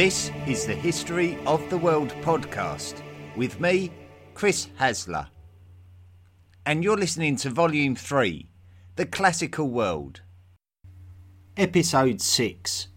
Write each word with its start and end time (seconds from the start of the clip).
This 0.00 0.30
is 0.46 0.64
the 0.64 0.72
History 0.72 1.36
of 1.44 1.68
the 1.68 1.76
World 1.76 2.08
podcast 2.22 3.02
with 3.36 3.60
me, 3.60 3.92
Chris 4.32 4.68
Hasler. 4.80 5.28
And 6.64 6.82
you're 6.82 6.96
listening 6.96 7.36
to 7.36 7.50
Volume 7.50 7.94
3 7.94 8.48
The 8.96 9.04
Classical 9.04 9.68
World. 9.68 10.22
Episode 11.58 12.22
6 12.22 12.88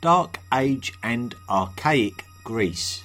Dark 0.00 0.40
Age 0.52 0.92
and 1.04 1.32
Archaic 1.48 2.24
Greece. 2.42 3.04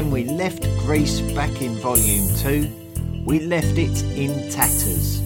When 0.00 0.10
we 0.10 0.24
left 0.24 0.62
Greece 0.78 1.20
back 1.20 1.60
in 1.60 1.74
Volume 1.74 2.34
2, 2.36 3.22
we 3.26 3.40
left 3.40 3.76
it 3.76 4.02
in 4.16 4.50
tatters. 4.50 5.20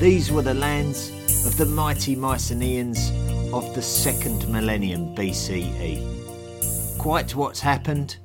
These 0.00 0.32
were 0.32 0.40
the 0.40 0.54
lands 0.54 1.10
of 1.44 1.58
the 1.58 1.66
mighty 1.66 2.16
Mycenaeans 2.16 3.10
of 3.52 3.74
the 3.74 3.82
second 3.82 4.48
millennium 4.48 5.14
BCE. 5.14 6.98
Quite 6.98 7.34
what's 7.34 7.60
happened, 7.60 8.16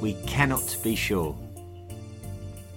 we 0.00 0.14
cannot 0.26 0.78
be 0.82 0.96
sure. 0.96 1.36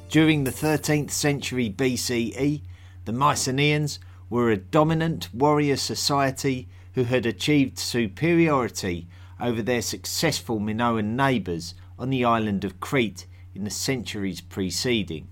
During 0.09 0.43
the 0.43 0.51
13th 0.51 1.11
century 1.11 1.69
BCE, 1.69 2.63
the 3.05 3.13
Mycenaeans 3.13 3.99
were 4.29 4.51
a 4.51 4.57
dominant 4.57 5.33
warrior 5.33 5.77
society 5.77 6.67
who 6.95 7.05
had 7.05 7.25
achieved 7.25 7.79
superiority 7.79 9.07
over 9.39 9.61
their 9.61 9.81
successful 9.81 10.59
Minoan 10.59 11.15
neighbours 11.15 11.75
on 12.01 12.09
the 12.09 12.25
island 12.25 12.65
of 12.65 12.79
Crete 12.79 13.27
in 13.53 13.63
the 13.63 13.69
centuries 13.69 14.41
preceding. 14.41 15.27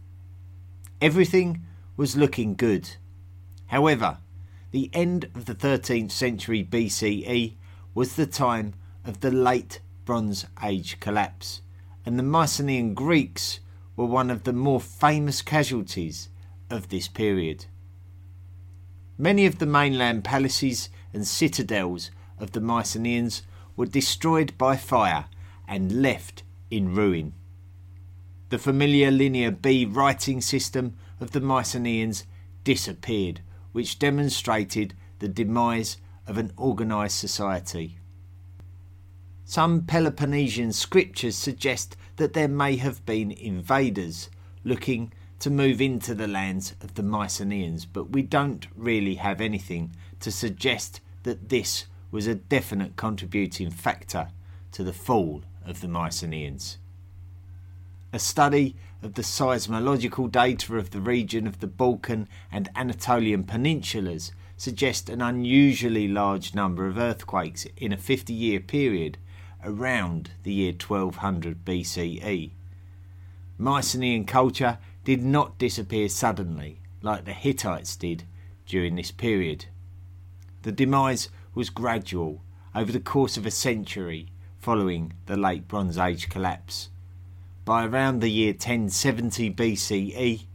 Everything 1.01 1.63
was 1.97 2.15
looking 2.15 2.53
good. 2.53 2.91
However, 3.67 4.19
the 4.69 4.91
end 4.93 5.25
of 5.33 5.45
the 5.45 5.55
13th 5.55 6.11
century 6.11 6.63
BCE 6.63 7.55
was 7.95 8.15
the 8.15 8.27
time 8.27 8.75
of 9.03 9.21
the 9.21 9.31
late 9.31 9.81
Bronze 10.05 10.45
Age 10.63 10.99
collapse, 10.99 11.63
and 12.05 12.19
the 12.19 12.23
Mycenaean 12.23 12.93
Greeks 12.93 13.61
were 13.95 14.05
one 14.05 14.29
of 14.29 14.43
the 14.43 14.53
more 14.53 14.79
famous 14.79 15.41
casualties 15.41 16.29
of 16.69 16.89
this 16.89 17.07
period. 17.07 17.65
Many 19.17 19.47
of 19.47 19.57
the 19.57 19.65
mainland 19.65 20.23
palaces 20.23 20.89
and 21.13 21.25
citadels 21.25 22.11
of 22.37 22.51
the 22.51 22.61
Mycenaeans 22.61 23.41
were 23.75 23.87
destroyed 23.87 24.55
by 24.59 24.77
fire 24.77 25.25
and 25.67 26.03
left 26.03 26.43
in 26.69 26.93
ruin. 26.93 27.33
The 28.49 28.57
familiar 28.57 29.11
Linear 29.11 29.51
B 29.51 29.85
writing 29.85 30.41
system 30.41 30.95
of 31.19 31.31
the 31.31 31.41
Mycenaeans 31.41 32.25
disappeared, 32.63 33.41
which 33.71 33.99
demonstrated 33.99 34.95
the 35.19 35.27
demise 35.27 35.97
of 36.25 36.37
an 36.37 36.51
organised 36.57 37.19
society. 37.19 37.97
Some 39.45 39.81
Peloponnesian 39.81 40.73
scriptures 40.73 41.35
suggest 41.35 41.97
that 42.17 42.33
there 42.33 42.47
may 42.47 42.75
have 42.77 43.05
been 43.05 43.31
invaders 43.31 44.29
looking 44.63 45.11
to 45.39 45.49
move 45.49 45.81
into 45.81 46.13
the 46.13 46.27
lands 46.27 46.75
of 46.81 46.95
the 46.95 47.03
Mycenaeans, 47.03 47.85
but 47.85 48.11
we 48.11 48.21
don't 48.21 48.67
really 48.75 49.15
have 49.15 49.41
anything 49.41 49.95
to 50.19 50.31
suggest 50.31 51.01
that 51.23 51.49
this 51.49 51.85
was 52.11 52.27
a 52.27 52.35
definite 52.35 52.95
contributing 52.95 53.71
factor 53.71 54.29
to 54.71 54.83
the 54.83 54.93
fall 54.93 55.43
of 55.65 55.81
the 55.81 55.87
Mycenaeans. 55.87 56.77
A 58.11 58.19
study 58.19 58.75
of 59.03 59.13
the 59.13 59.21
seismological 59.21 60.31
data 60.31 60.77
of 60.77 60.91
the 60.91 61.01
region 61.01 61.45
of 61.47 61.59
the 61.59 61.67
Balkan 61.67 62.27
and 62.51 62.69
Anatolian 62.75 63.43
peninsulas 63.43 64.31
suggests 64.57 65.09
an 65.09 65.21
unusually 65.21 66.07
large 66.07 66.53
number 66.53 66.87
of 66.87 66.97
earthquakes 66.97 67.65
in 67.77 67.93
a 67.93 67.97
50 67.97 68.33
year 68.33 68.59
period 68.59 69.17
around 69.63 70.31
the 70.43 70.51
year 70.51 70.73
1200 70.73 71.63
BCE. 71.63 72.51
Mycenaean 73.57 74.25
culture 74.25 74.79
did 75.03 75.23
not 75.23 75.57
disappear 75.57 76.09
suddenly 76.09 76.79
like 77.01 77.25
the 77.25 77.33
Hittites 77.33 77.95
did 77.95 78.23
during 78.65 78.95
this 78.95 79.11
period. 79.11 79.65
The 80.63 80.71
demise 80.71 81.29
was 81.53 81.69
gradual 81.69 82.41
over 82.75 82.91
the 82.91 82.99
course 82.99 83.37
of 83.37 83.45
a 83.45 83.51
century 83.51 84.27
following 84.59 85.13
the 85.25 85.37
late 85.37 85.67
Bronze 85.67 85.97
Age 85.97 86.29
collapse. 86.29 86.89
By 87.63 87.85
around 87.85 88.19
the 88.19 88.29
year 88.29 88.51
1070 88.51 89.53
BCE, 89.53 90.45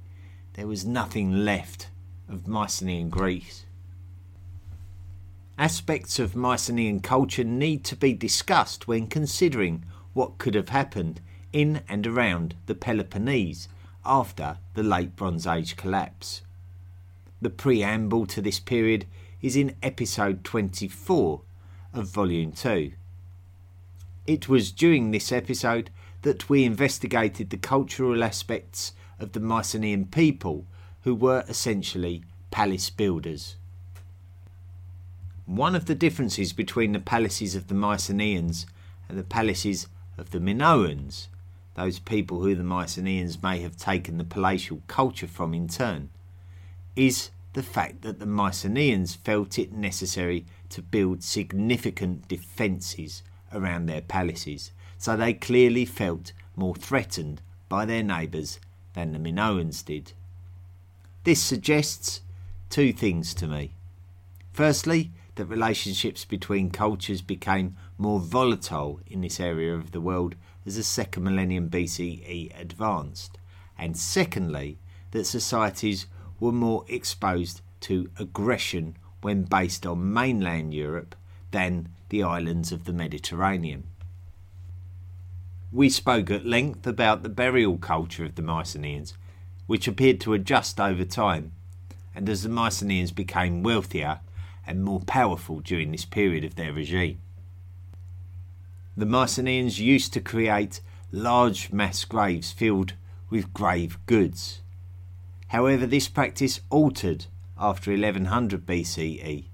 there 0.53 0.67
was 0.67 0.85
nothing 0.85 1.45
left 1.45 1.89
of 2.29 2.47
Mycenaean 2.47 3.09
Greece. 3.09 3.65
Aspects 5.57 6.19
of 6.19 6.37
Mycenaean 6.37 7.01
culture 7.01 7.45
need 7.45 7.83
to 7.85 7.97
be 7.97 8.13
discussed 8.13 8.87
when 8.87 9.07
considering 9.07 9.85
what 10.13 10.39
could 10.39 10.55
have 10.55 10.69
happened 10.69 11.21
in 11.53 11.83
and 11.89 12.07
around 12.07 12.57
the 12.67 12.75
Peloponnese 12.75 13.69
after 14.05 14.59
the 14.75 14.83
late 14.83 15.17
Bronze 15.17 15.47
Age 15.47 15.77
collapse. 15.77 16.43
The 17.41 17.51
preamble 17.51 18.27
to 18.27 18.43
this 18.43 18.61
period 18.61 19.07
is 19.41 19.57
in 19.57 19.77
episode 19.83 20.45
24 20.45 21.41
of 21.93 22.09
Volume 22.09 22.53
2. 22.53 22.93
It 24.27 24.49
was 24.49 24.73
during 24.73 25.11
this 25.11 25.31
episode 25.31 25.91
that 26.23 26.49
we 26.49 26.65
investigated 26.65 27.51
the 27.51 27.59
cultural 27.59 28.25
aspects 28.25 28.95
of 29.19 29.33
the 29.33 29.41
Mycenaean 29.41 30.07
people, 30.07 30.65
who 31.03 31.15
were 31.15 31.45
essentially 31.47 32.23
palace 32.51 32.89
builders. 32.89 33.57
One 35.45 35.75
of 35.75 35.85
the 35.85 35.95
differences 35.95 36.55
between 36.55 36.93
the 36.93 37.01
palaces 37.01 37.55
of 37.55 37.69
the 37.69 37.75
Mycenaeans 37.75 38.65
and 39.11 39.19
the 39.19 39.25
palaces 39.25 39.89
of 40.17 40.31
the 40.31 40.39
Minoans, 40.39 41.29
those 41.75 41.99
people 41.99 42.41
who 42.41 42.55
the 42.55 42.65
Mycenaeans 42.65 43.43
may 43.43 43.61
have 43.61 43.77
taken 43.77 44.17
the 44.17 44.25
palatial 44.25 44.81
culture 44.87 45.27
from 45.27 45.53
in 45.53 45.69
turn, 45.69 46.09
is 46.97 47.29
the 47.53 47.63
fact 47.63 48.01
that 48.01 48.21
the 48.21 48.27
Mycenaeans 48.27 49.15
felt 49.17 49.59
it 49.59 49.73
necessary 49.73 50.47
to 50.71 50.81
build 50.81 51.23
significant 51.23 52.27
defences 52.27 53.23
around 53.55 53.87
their 53.87 54.03
palaces, 54.03 54.73
so 54.99 55.17
they 55.17 55.33
clearly 55.33 55.85
felt 55.85 56.33
more 56.57 56.75
threatened 56.75 57.41
by 57.69 57.85
their 57.85 58.03
neighbours 58.03 58.59
than 58.95 59.13
the 59.13 59.19
Minoans 59.19 59.85
did. 59.85 60.13
This 61.25 61.43
suggests 61.43 62.21
two 62.71 62.93
things 62.93 63.35
to 63.35 63.47
me. 63.47 63.73
Firstly, 64.53 65.11
that 65.37 65.47
relationships 65.47 66.25
between 66.25 66.71
cultures 66.71 67.23
became 67.23 67.77
more 67.99 68.21
volatile 68.21 69.01
in 69.07 69.21
this 69.21 69.41
area 69.41 69.75
of 69.75 69.93
the 69.93 70.01
world 70.01 70.35
as 70.67 70.77
the 70.77 70.83
second 70.83 71.25
millennium 71.25 71.69
BCE 71.69 72.59
advanced, 72.59 73.39
and 73.79 73.97
secondly, 73.97 74.79
that 75.11 75.25
societies 75.25 76.07
were 76.41 76.53
more 76.53 76.85
exposed 76.89 77.61
to 77.81 78.11
aggression 78.19 78.97
when 79.23 79.43
based 79.43 79.87
on 79.87 80.13
mainland 80.13 80.73
Europe 80.73 81.15
than 81.55 81.89
the 82.09 82.21
islands 82.21 82.73
of 82.73 82.85
the 82.85 82.93
Mediterranean. 82.93 83.85
We 85.71 85.89
spoke 85.89 86.29
at 86.29 86.45
length 86.45 86.85
about 86.85 87.23
the 87.23 87.29
burial 87.29 87.79
culture 87.79 88.25
of 88.25 88.35
the 88.35 88.43
Mycenaeans, 88.43 89.15
which 89.69 89.87
appeared 89.87 90.21
to 90.23 90.33
adjust 90.33 90.81
over 90.81 91.05
time, 91.05 91.53
and 92.13 92.29
as 92.29 92.43
the 92.43 92.49
Mycenaeans 92.49 93.13
became 93.13 93.63
wealthier 93.63 94.19
and 94.67 94.83
more 94.83 94.99
powerful 94.99 95.61
during 95.61 95.93
this 95.93 96.05
period 96.05 96.43
of 96.43 96.57
their 96.57 96.73
regime. 96.73 97.21
The 98.97 99.07
Mycenaeans 99.07 99.79
used 99.79 100.13
to 100.15 100.21
create 100.21 100.81
large 101.13 101.71
mass 101.71 102.05
graves 102.05 102.51
filled 102.51 102.95
with 103.31 103.55
grave 103.55 103.97
goods. 104.07 104.61
However, 105.49 105.87
this 105.87 106.09
practice 106.09 106.61
altered 106.69 107.27
after 107.57 107.93
1100 107.93 108.67
BCE 108.67 109.45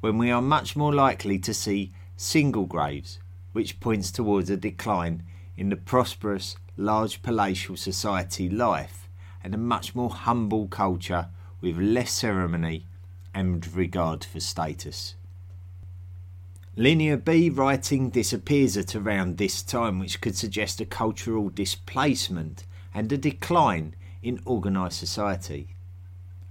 when 0.00 0.18
we 0.18 0.30
are 0.30 0.42
much 0.42 0.76
more 0.76 0.94
likely 0.94 1.38
to 1.38 1.52
see 1.52 1.92
single 2.16 2.66
graves, 2.66 3.18
which 3.52 3.80
points 3.80 4.10
towards 4.10 4.50
a 4.50 4.56
decline 4.56 5.22
in 5.56 5.68
the 5.68 5.76
prosperous, 5.76 6.56
large 6.76 7.22
palatial 7.22 7.76
society 7.76 8.48
life 8.48 9.08
and 9.42 9.54
a 9.54 9.58
much 9.58 9.94
more 9.94 10.10
humble 10.10 10.68
culture 10.68 11.28
with 11.60 11.76
less 11.76 12.12
ceremony 12.12 12.86
and 13.34 13.72
regard 13.74 14.24
for 14.24 14.40
status. 14.40 15.14
Linear 16.76 17.16
B 17.16 17.50
writing 17.50 18.10
disappears 18.10 18.76
at 18.76 18.94
around 18.94 19.36
this 19.36 19.62
time, 19.62 19.98
which 19.98 20.20
could 20.20 20.36
suggest 20.36 20.80
a 20.80 20.86
cultural 20.86 21.48
displacement 21.48 22.64
and 22.94 23.10
a 23.12 23.18
decline 23.18 23.96
in 24.22 24.40
organised 24.46 24.98
society. 24.98 25.74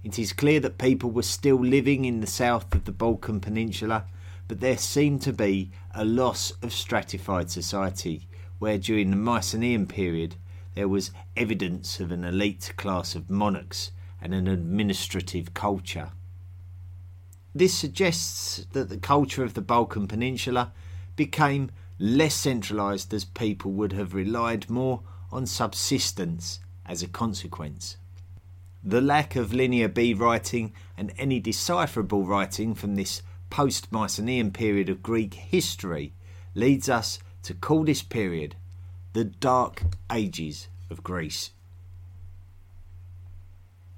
It 0.08 0.18
is 0.18 0.32
clear 0.32 0.58
that 0.60 0.78
people 0.78 1.10
were 1.10 1.22
still 1.22 1.62
living 1.62 2.06
in 2.06 2.22
the 2.22 2.26
south 2.26 2.74
of 2.74 2.86
the 2.86 2.92
Balkan 2.92 3.40
Peninsula, 3.40 4.06
but 4.48 4.60
there 4.60 4.78
seemed 4.78 5.20
to 5.22 5.34
be 5.34 5.70
a 5.94 6.02
loss 6.02 6.50
of 6.62 6.72
stratified 6.72 7.50
society, 7.50 8.26
where 8.58 8.78
during 8.78 9.10
the 9.10 9.18
Mycenaean 9.18 9.86
period 9.86 10.36
there 10.74 10.88
was 10.88 11.10
evidence 11.36 12.00
of 12.00 12.10
an 12.10 12.24
elite 12.24 12.72
class 12.78 13.14
of 13.14 13.28
monarchs 13.28 13.92
and 14.18 14.32
an 14.32 14.48
administrative 14.48 15.52
culture. 15.52 16.12
This 17.54 17.76
suggests 17.76 18.66
that 18.72 18.88
the 18.88 18.96
culture 18.96 19.44
of 19.44 19.52
the 19.52 19.60
Balkan 19.60 20.08
Peninsula 20.08 20.72
became 21.16 21.70
less 21.98 22.34
centralised 22.34 23.12
as 23.12 23.26
people 23.26 23.72
would 23.72 23.92
have 23.92 24.14
relied 24.14 24.70
more 24.70 25.02
on 25.30 25.44
subsistence 25.44 26.60
as 26.86 27.02
a 27.02 27.08
consequence. 27.08 27.98
The 28.84 29.00
lack 29.00 29.36
of 29.36 29.52
linear 29.52 29.88
B 29.88 30.14
writing 30.14 30.72
and 30.96 31.12
any 31.18 31.40
decipherable 31.40 32.24
writing 32.24 32.74
from 32.74 32.94
this 32.94 33.22
post 33.50 33.90
Mycenaean 33.90 34.52
period 34.52 34.88
of 34.88 35.02
Greek 35.02 35.34
history 35.34 36.12
leads 36.54 36.88
us 36.88 37.18
to 37.42 37.54
call 37.54 37.84
this 37.84 38.02
period 38.02 38.54
the 39.12 39.24
Dark 39.24 39.82
Ages 40.12 40.68
of 40.90 41.02
Greece. 41.02 41.50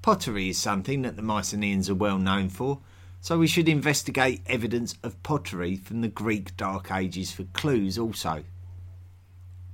Pottery 0.03 0.49
is 0.49 0.59
something 0.59 1.03
that 1.03 1.17
the 1.17 1.23
Mycenaeans 1.23 1.91
are 1.91 1.95
well 1.95 2.19
known 2.19 2.49
for, 2.49 2.81
so 3.21 3.39
we 3.39 3.47
should 3.47 3.69
investigate 3.69 4.41
evidence 4.47 4.95
of 5.03 5.23
pottery 5.23 5.77
from 5.77 6.01
the 6.01 6.09
Greek 6.09 6.57
Dark 6.57 6.91
Ages 6.91 7.33
for 7.33 7.45
clues 7.53 7.99
also. 7.99 8.45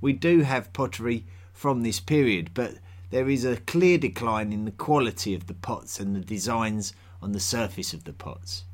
We 0.01 0.11
do 0.11 0.41
have 0.41 0.73
pottery 0.73 1.25
from 1.53 1.81
this 1.81 1.99
period, 2.01 2.51
but 2.53 2.75
there 3.09 3.29
is 3.29 3.45
a 3.45 3.57
clear 3.57 3.97
decline 3.97 4.51
in 4.51 4.65
the 4.65 4.71
quality 4.71 5.33
of 5.33 5.47
the 5.47 5.53
pots 5.53 5.99
and 5.99 6.15
the 6.15 6.19
designs 6.19 6.93
on 7.21 7.31
the 7.31 7.39
surface 7.39 7.93
of 7.93 8.03
the 8.03 8.13
pots. 8.13 8.65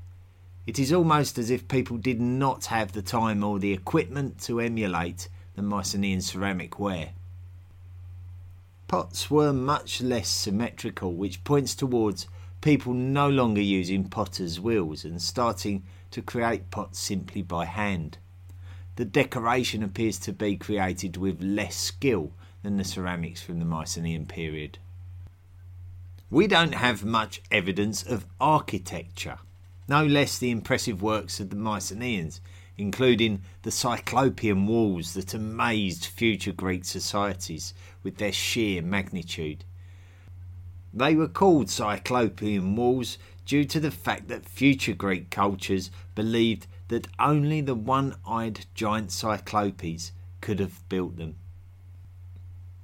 It 0.65 0.79
is 0.79 0.93
almost 0.93 1.37
as 1.37 1.49
if 1.49 1.67
people 1.67 1.97
did 1.97 2.19
not 2.19 2.65
have 2.65 2.93
the 2.93 3.01
time 3.01 3.43
or 3.43 3.59
the 3.59 3.73
equipment 3.73 4.41
to 4.43 4.59
emulate 4.59 5.27
the 5.55 5.61
Mycenaean 5.61 6.21
ceramic 6.21 6.79
ware. 6.79 7.11
Pots 8.87 9.29
were 9.29 9.53
much 9.53 10.01
less 10.01 10.29
symmetrical, 10.29 11.13
which 11.13 11.43
points 11.43 11.75
towards 11.75 12.27
people 12.61 12.93
no 12.93 13.29
longer 13.29 13.61
using 13.61 14.05
potter's 14.05 14.59
wheels 14.59 15.03
and 15.03 15.21
starting 15.21 15.83
to 16.11 16.21
create 16.21 16.71
pots 16.71 16.99
simply 16.99 17.41
by 17.41 17.65
hand. 17.65 18.17
The 18.95 19.05
decoration 19.05 19.83
appears 19.83 20.17
to 20.19 20.31
be 20.31 20.55
created 20.55 21.17
with 21.17 21.41
less 21.41 21.75
skill 21.75 22.31
than 22.63 22.77
the 22.77 22.83
ceramics 22.83 23.41
from 23.41 23.59
the 23.59 23.65
Mycenaean 23.65 24.25
period. 24.25 24.79
We 26.29 26.47
don't 26.47 26.73
have 26.73 27.05
much 27.05 27.41
evidence 27.51 28.01
of 28.01 28.25
architecture, 28.41 29.37
no 29.87 30.03
less 30.05 30.39
the 30.39 30.49
impressive 30.49 31.01
works 31.01 31.39
of 31.39 31.51
the 31.51 31.55
Mycenaeans, 31.55 32.41
including 32.77 33.41
the 33.61 33.69
Cyclopean 33.69 34.65
walls 34.65 35.13
that 35.13 35.33
amazed 35.33 36.05
future 36.05 36.53
Greek 36.53 36.85
societies 36.85 37.73
with 38.01 38.17
their 38.17 38.31
sheer 38.31 38.81
magnitude. 38.81 39.63
They 40.93 41.15
were 41.15 41.27
called 41.27 41.69
Cyclopean 41.69 42.75
walls 42.75 43.17
due 43.45 43.65
to 43.65 43.79
the 43.79 43.91
fact 43.91 44.27
that 44.29 44.47
future 44.47 44.93
Greek 44.93 45.29
cultures 45.29 45.91
believed 46.15 46.65
that 46.87 47.07
only 47.19 47.61
the 47.61 47.75
one 47.75 48.15
eyed 48.27 48.65
giant 48.73 49.11
Cyclopes 49.11 50.11
could 50.41 50.59
have 50.59 50.87
built 50.89 51.17
them. 51.17 51.35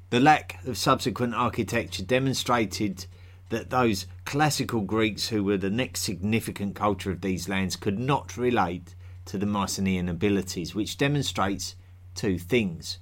The 0.09 0.19
lack 0.19 0.63
of 0.65 0.77
subsequent 0.77 1.35
architecture 1.35 2.03
demonstrated 2.03 3.05
that 3.49 3.69
those 3.69 4.07
classical 4.25 4.81
Greeks 4.81 5.29
who 5.29 5.43
were 5.43 5.57
the 5.57 5.69
next 5.69 6.01
significant 6.01 6.75
culture 6.75 7.11
of 7.11 7.21
these 7.21 7.47
lands 7.47 7.75
could 7.75 7.99
not 7.99 8.35
relate 8.35 8.95
to 9.25 9.37
the 9.37 9.45
Mycenaean 9.45 10.09
abilities, 10.09 10.73
which 10.73 10.97
demonstrates 10.97 11.75
two 12.15 12.39
things. 12.39 12.97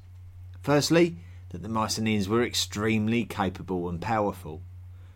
Firstly, 0.61 1.17
that 1.49 1.63
the 1.63 1.69
Mycenaeans 1.69 2.27
were 2.27 2.43
extremely 2.43 3.23
capable 3.23 3.87
and 3.87 4.01
powerful. 4.01 4.61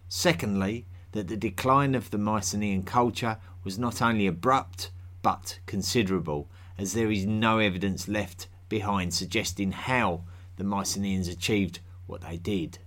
Secondly, 0.07 0.85
that 1.11 1.27
the 1.27 1.35
decline 1.35 1.93
of 1.93 2.09
the 2.09 2.17
Mycenaean 2.17 2.83
culture 2.83 3.37
was 3.65 3.77
not 3.77 4.01
only 4.01 4.27
abrupt 4.27 4.91
but 5.21 5.59
considerable, 5.65 6.49
as 6.77 6.93
there 6.93 7.11
is 7.11 7.25
no 7.25 7.59
evidence 7.59 8.07
left 8.07 8.47
behind 8.69 9.13
suggesting 9.13 9.73
how 9.73 10.23
the 10.61 10.67
Mycenaeans 10.67 11.27
achieved 11.27 11.79
what 12.05 12.21
they 12.21 12.37
did. 12.37 12.77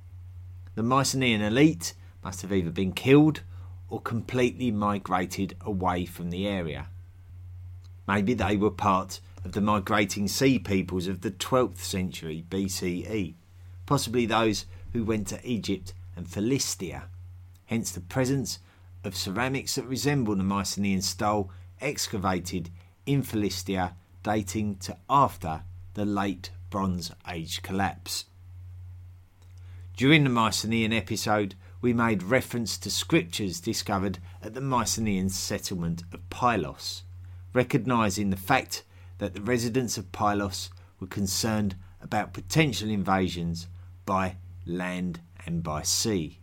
The 0.77 0.85
Mycenaean 0.85 1.41
elite 1.41 1.95
must 2.23 2.41
have 2.43 2.53
either 2.53 2.71
been 2.71 2.93
killed 2.93 3.41
or 3.89 4.01
completely 4.01 4.71
migrated 4.71 5.57
away 5.61 6.07
from 6.07 6.31
the 6.31 6.47
area. 6.47 6.87
Maybe 8.07 8.33
they 8.33 8.57
were 8.57 8.71
part 8.71 9.19
of 9.45 9.53
the 9.53 9.61
migrating 9.61 10.29
sea 10.29 10.61
peoples 10.61 11.09
of 11.09 11.23
the 11.23 11.33
12th 11.33 11.79
century 11.79 12.45
BCE, 12.49 13.35
possibly 13.87 14.25
those 14.25 14.67
who 14.93 15.03
went 15.03 15.27
to 15.27 15.41
Egypt 15.45 15.95
and 16.15 16.29
Philistia 16.29 17.09
hence 17.65 17.91
the 17.91 18.01
presence 18.01 18.61
of 19.03 19.17
ceramics 19.17 19.75
that 19.75 19.87
resemble 19.87 20.37
the 20.37 20.45
Mycenaean 20.45 21.03
style 21.03 21.51
excavated 21.81 22.71
in 23.05 23.25
Philistia 23.25 23.97
dating 24.23 24.77
to 24.77 24.97
after 25.11 25.65
the 25.95 26.05
late 26.05 26.53
Bronze 26.75 27.13
Age 27.31 27.63
collapse. 27.63 28.25
During 29.97 30.25
the 30.25 30.29
Mycenaean 30.29 30.93
episode, 30.93 31.55
we 31.81 31.93
made 31.93 32.25
reference 32.25 32.77
to 32.79 32.91
scriptures 32.91 33.61
discovered 33.61 34.19
at 34.43 34.55
the 34.55 34.61
Mycenaean 34.61 35.29
settlement 35.29 36.03
of 36.13 36.29
Pylos, 36.31 37.05
recognising 37.53 38.31
the 38.31 38.37
fact 38.37 38.83
that 39.19 39.35
the 39.35 39.41
residents 39.41 39.97
of 39.97 40.11
Pylos 40.11 40.71
were 40.99 41.07
concerned 41.07 41.77
about 42.01 42.35
potential 42.35 42.91
invasions 42.91 43.69
by 44.05 44.35
land 44.67 45.21
and 45.47 45.63
by 45.63 45.83
sea. 45.83 46.41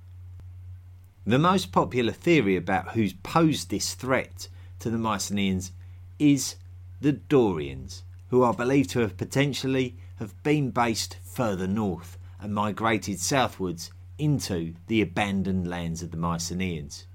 The 1.28 1.40
most 1.40 1.74
popular 1.74 2.14
theory 2.14 2.56
about 2.56 2.94
who's 2.94 3.12
posed 3.12 3.70
this 3.70 3.96
threat 3.96 4.48
to 4.80 4.90
the 4.90 4.98
Mycenaeans 4.98 5.74
is 6.20 6.56
the 7.02 7.12
Dorians, 7.12 8.04
who 8.30 8.44
are 8.44 8.54
believed 8.54 8.92
to 8.92 9.00
have 9.00 9.18
potentially 9.18 9.98
have 10.22 10.44
been 10.44 10.70
based 10.70 11.18
further 11.24 11.66
north 11.66 12.16
and 12.40 12.54
migrated 12.54 13.20
southwards 13.20 13.92
into 14.20 14.76
the 14.86 15.02
abandoned 15.02 15.68
lands 15.68 16.04
of 16.04 16.12
the 16.12 16.18
Mycenaeans. 16.18 17.08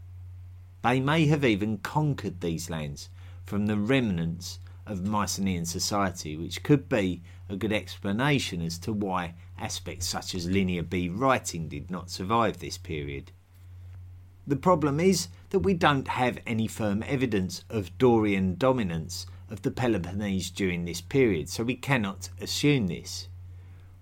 They 0.82 0.98
may 0.98 1.26
have 1.26 1.44
even 1.44 1.78
conquered 1.78 2.40
these 2.40 2.68
lands 2.68 3.08
from 3.44 3.66
the 3.66 3.76
remnants 3.76 4.58
of 4.84 5.06
Mycenaean 5.06 5.66
society, 5.66 6.36
which 6.36 6.64
could 6.64 6.88
be 6.88 7.22
a 7.48 7.54
good 7.54 7.72
explanation 7.72 8.60
as 8.60 8.76
to 8.78 8.92
why 8.92 9.34
aspects 9.56 10.08
such 10.08 10.34
as 10.34 10.50
Linear 10.50 10.82
B 10.82 11.08
writing 11.08 11.68
did 11.68 11.92
not 11.92 12.10
survive 12.10 12.58
this 12.58 12.76
period. 12.76 13.30
The 14.48 14.56
problem 14.56 14.98
is 14.98 15.28
that 15.50 15.60
we 15.60 15.74
don't 15.74 16.08
have 16.08 16.40
any 16.44 16.66
firm 16.66 17.04
evidence 17.06 17.62
of 17.70 17.96
Dorian 17.98 18.56
dominance 18.56 19.26
of 19.48 19.62
the 19.62 19.70
Peloponnese 19.70 20.50
during 20.50 20.84
this 20.84 21.00
period, 21.00 21.48
so 21.48 21.62
we 21.64 21.76
cannot 21.76 22.30
assume 22.40 22.88
this. 22.88 23.28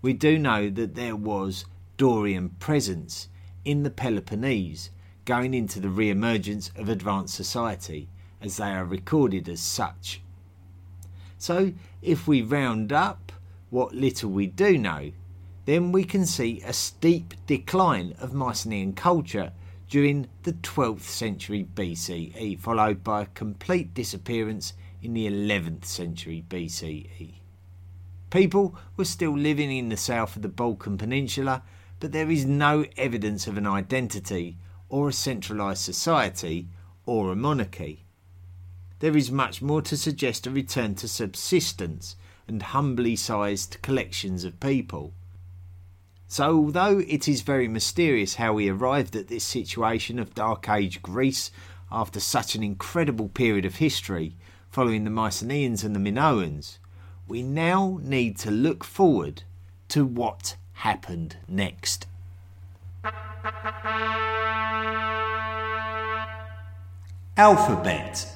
We 0.00 0.12
do 0.12 0.38
know 0.38 0.70
that 0.70 0.94
there 0.94 1.16
was 1.16 1.66
Dorian 1.96 2.50
presence 2.58 3.28
in 3.64 3.82
the 3.82 3.90
Peloponnese 3.90 4.90
going 5.24 5.54
into 5.54 5.80
the 5.80 5.88
re 5.88 6.10
emergence 6.10 6.70
of 6.76 6.88
advanced 6.88 7.34
society, 7.34 8.08
as 8.40 8.56
they 8.56 8.70
are 8.70 8.84
recorded 8.84 9.48
as 9.48 9.60
such. 9.60 10.20
So, 11.38 11.72
if 12.02 12.26
we 12.26 12.42
round 12.42 12.92
up 12.92 13.32
what 13.70 13.94
little 13.94 14.30
we 14.30 14.46
do 14.46 14.78
know, 14.78 15.12
then 15.64 15.92
we 15.92 16.04
can 16.04 16.26
see 16.26 16.60
a 16.62 16.72
steep 16.72 17.34
decline 17.46 18.14
of 18.18 18.34
Mycenaean 18.34 18.92
culture 18.92 19.52
during 19.88 20.28
the 20.42 20.52
12th 20.52 21.02
century 21.02 21.66
BCE, 21.74 22.58
followed 22.58 23.02
by 23.02 23.22
a 23.22 23.26
complete 23.26 23.94
disappearance 23.94 24.74
in 25.04 25.14
the 25.14 25.26
11th 25.26 25.84
century 25.84 26.44
BCE. 26.48 27.34
People 28.30 28.74
were 28.96 29.04
still 29.04 29.36
living 29.36 29.70
in 29.70 29.88
the 29.88 29.96
south 29.96 30.36
of 30.36 30.42
the 30.42 30.48
Balkan 30.48 30.98
Peninsula, 30.98 31.62
but 32.00 32.12
there 32.12 32.30
is 32.30 32.44
no 32.44 32.84
evidence 32.96 33.46
of 33.46 33.56
an 33.56 33.66
identity 33.66 34.56
or 34.88 35.08
a 35.08 35.12
centralised 35.12 35.82
society 35.82 36.68
or 37.06 37.30
a 37.30 37.36
monarchy. 37.36 38.04
There 38.98 39.16
is 39.16 39.30
much 39.30 39.62
more 39.62 39.82
to 39.82 39.96
suggest 39.96 40.46
a 40.46 40.50
return 40.50 40.94
to 40.96 41.08
subsistence 41.08 42.16
and 42.48 42.62
humbly 42.62 43.16
sized 43.16 43.82
collections 43.82 44.44
of 44.44 44.58
people 44.58 45.12
so, 46.26 46.56
although 46.56 46.98
it 46.98 47.28
is 47.28 47.42
very 47.42 47.68
mysterious 47.68 48.34
how 48.34 48.54
we 48.54 48.68
arrived 48.68 49.14
at 49.14 49.28
this 49.28 49.44
situation 49.44 50.18
of 50.18 50.34
Dark 50.34 50.68
Age 50.68 51.00
Greece 51.00 51.52
after 51.92 52.18
such 52.18 52.56
an 52.56 52.62
incredible 52.64 53.28
period 53.28 53.64
of 53.64 53.76
history, 53.76 54.34
following 54.74 55.04
the 55.04 55.10
Mycenaeans 55.10 55.84
and 55.84 55.94
the 55.94 56.00
Minoans, 56.00 56.78
we 57.28 57.44
now 57.44 58.00
need 58.02 58.36
to 58.36 58.50
look 58.50 58.82
forward 58.82 59.44
to 59.86 60.04
what 60.04 60.56
happened 60.72 61.36
next. 61.46 62.08
Alphabet. 67.36 68.26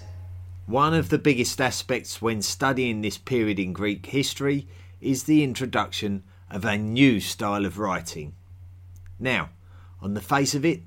One 0.66 0.94
of 0.94 1.08
the 1.08 1.18
biggest 1.18 1.60
aspects 1.60 2.22
when 2.22 2.40
studying 2.40 3.00
this 3.00 3.18
period 3.18 3.58
in 3.58 3.72
Greek 3.72 4.06
history 4.06 4.68
is 5.00 5.24
the 5.24 5.42
introduction 5.42 6.22
of 6.48 6.64
a 6.64 6.78
new 6.78 7.18
style 7.18 7.66
of 7.66 7.80
writing. 7.80 8.32
Now, 9.18 9.48
on 10.00 10.14
the 10.14 10.20
face 10.20 10.54
of 10.54 10.64
it, 10.64 10.82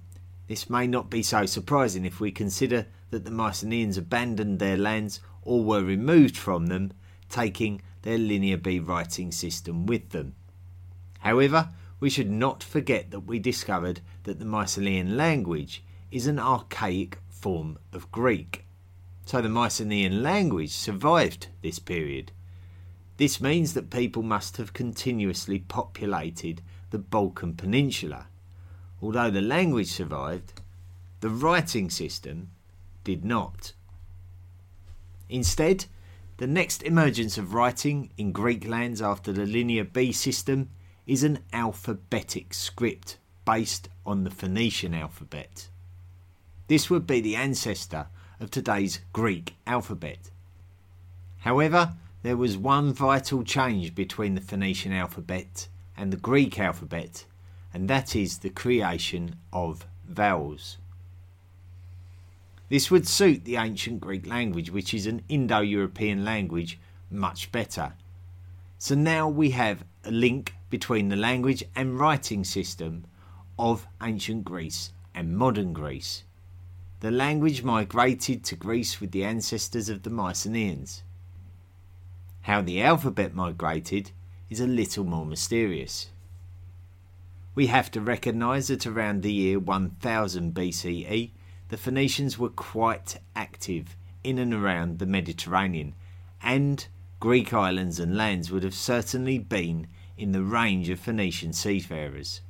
this 0.47 0.69
may 0.69 0.87
not 0.87 1.09
be 1.09 1.21
so 1.21 1.45
surprising 1.45 2.05
if 2.05 2.21
we 2.21 2.31
consider 2.31 2.87
that 3.09 3.25
the 3.25 3.31
Mycenaeans 3.31 3.97
abandoned 3.97 4.59
their 4.59 4.77
lands 4.77 5.19
or 5.43 5.63
were 5.63 5.83
removed 5.83 6.37
from 6.37 6.67
them, 6.67 6.93
taking 7.29 7.81
their 8.01 8.17
Linear 8.17 8.57
B 8.57 8.79
writing 8.79 9.31
system 9.31 9.85
with 9.85 10.09
them. 10.09 10.35
However, 11.19 11.69
we 11.99 12.09
should 12.09 12.31
not 12.31 12.63
forget 12.63 13.11
that 13.11 13.21
we 13.21 13.39
discovered 13.39 14.01
that 14.23 14.39
the 14.39 14.45
Mycenaean 14.45 15.15
language 15.15 15.83
is 16.09 16.27
an 16.27 16.39
archaic 16.39 17.19
form 17.29 17.77
of 17.93 18.11
Greek. 18.11 18.65
So 19.25 19.41
the 19.41 19.49
Mycenaean 19.49 20.23
language 20.23 20.71
survived 20.71 21.47
this 21.61 21.79
period. 21.79 22.31
This 23.17 23.39
means 23.39 23.73
that 23.75 23.91
people 23.91 24.23
must 24.23 24.57
have 24.57 24.73
continuously 24.73 25.59
populated 25.59 26.61
the 26.89 26.97
Balkan 26.97 27.53
Peninsula. 27.55 28.27
Although 29.01 29.29
the 29.29 29.41
language 29.41 29.87
survived, 29.87 30.53
the 31.21 31.29
writing 31.29 31.89
system 31.89 32.49
did 33.03 33.23
not. 33.23 33.73
Instead, 35.31 35.85
the 36.37 36.45
next 36.45 36.83
emergence 36.83 37.37
of 37.37 37.53
writing 37.53 38.11
in 38.17 38.33
Greek 38.33 38.67
lands 38.67 39.01
after 39.01 39.31
the 39.31 39.45
Linear 39.45 39.85
B 39.85 40.11
system 40.11 40.69
is 41.07 41.23
an 41.23 41.39
alphabetic 41.53 42.53
script 42.53 43.17
based 43.45 43.87
on 44.05 44.25
the 44.25 44.29
Phoenician 44.29 44.93
alphabet. 44.93 45.69
This 46.67 46.89
would 46.89 47.07
be 47.07 47.21
the 47.21 47.37
ancestor 47.37 48.07
of 48.41 48.51
today's 48.51 48.99
Greek 49.13 49.55
alphabet. 49.65 50.31
However, 51.39 51.93
there 52.23 52.37
was 52.37 52.57
one 52.57 52.91
vital 52.91 53.43
change 53.43 53.95
between 53.95 54.35
the 54.35 54.41
Phoenician 54.41 54.91
alphabet 54.91 55.69
and 55.95 56.11
the 56.11 56.17
Greek 56.17 56.59
alphabet, 56.59 57.25
and 57.73 57.89
that 57.89 58.17
is 58.17 58.39
the 58.39 58.49
creation 58.49 59.35
of 59.53 59.87
vowels. 60.05 60.77
This 62.71 62.89
would 62.89 63.05
suit 63.05 63.43
the 63.43 63.57
ancient 63.57 63.99
Greek 63.99 64.25
language, 64.25 64.71
which 64.71 64.93
is 64.93 65.05
an 65.05 65.23
Indo 65.27 65.59
European 65.59 66.23
language, 66.23 66.79
much 67.09 67.51
better. 67.51 67.95
So 68.77 68.95
now 68.95 69.27
we 69.27 69.49
have 69.49 69.83
a 70.05 70.11
link 70.11 70.55
between 70.69 71.09
the 71.09 71.17
language 71.17 71.65
and 71.75 71.99
writing 71.99 72.45
system 72.45 73.03
of 73.59 73.87
ancient 74.01 74.45
Greece 74.45 74.93
and 75.13 75.37
modern 75.37 75.73
Greece. 75.73 76.23
The 77.01 77.11
language 77.11 77.61
migrated 77.61 78.45
to 78.45 78.55
Greece 78.55 79.01
with 79.01 79.11
the 79.11 79.25
ancestors 79.25 79.89
of 79.89 80.03
the 80.03 80.09
Mycenaeans. 80.09 81.03
How 82.43 82.61
the 82.61 82.81
alphabet 82.81 83.35
migrated 83.35 84.11
is 84.49 84.61
a 84.61 84.65
little 84.65 85.03
more 85.03 85.25
mysterious. 85.25 86.07
We 87.53 87.67
have 87.67 87.91
to 87.91 87.99
recognise 87.99 88.69
that 88.69 88.87
around 88.87 89.23
the 89.23 89.33
year 89.33 89.59
1000 89.59 90.53
BCE, 90.53 91.31
the 91.71 91.77
Phoenicians 91.77 92.37
were 92.37 92.49
quite 92.49 93.15
active 93.33 93.95
in 94.25 94.37
and 94.37 94.53
around 94.53 94.99
the 94.99 95.05
Mediterranean, 95.05 95.95
and 96.43 96.85
Greek 97.21 97.53
islands 97.53 97.97
and 97.97 98.17
lands 98.17 98.51
would 98.51 98.63
have 98.63 98.75
certainly 98.75 99.39
been 99.39 99.87
in 100.17 100.33
the 100.33 100.43
range 100.43 100.89
of 100.89 100.99
Phoenician 100.99 101.53
seafarers. 101.53 102.41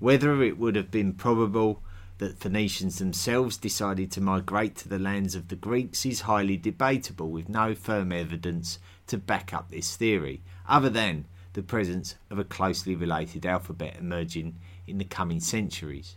Whether 0.00 0.42
it 0.42 0.58
would 0.58 0.76
have 0.76 0.90
been 0.90 1.14
probable 1.14 1.82
that 2.18 2.38
Phoenicians 2.38 2.98
themselves 2.98 3.56
decided 3.56 4.10
to 4.12 4.20
migrate 4.20 4.76
to 4.76 4.88
the 4.90 4.98
lands 4.98 5.34
of 5.34 5.48
the 5.48 5.56
Greeks 5.56 6.04
is 6.04 6.20
highly 6.20 6.58
debatable, 6.58 7.30
with 7.30 7.48
no 7.48 7.74
firm 7.74 8.12
evidence 8.12 8.78
to 9.06 9.16
back 9.16 9.54
up 9.54 9.70
this 9.70 9.96
theory, 9.96 10.42
other 10.68 10.90
than 10.90 11.24
the 11.54 11.62
presence 11.62 12.16
of 12.28 12.38
a 12.38 12.44
closely 12.44 12.94
related 12.94 13.46
alphabet 13.46 13.96
emerging 13.98 14.58
in 14.86 14.98
the 14.98 15.06
coming 15.06 15.40
centuries. 15.40 16.16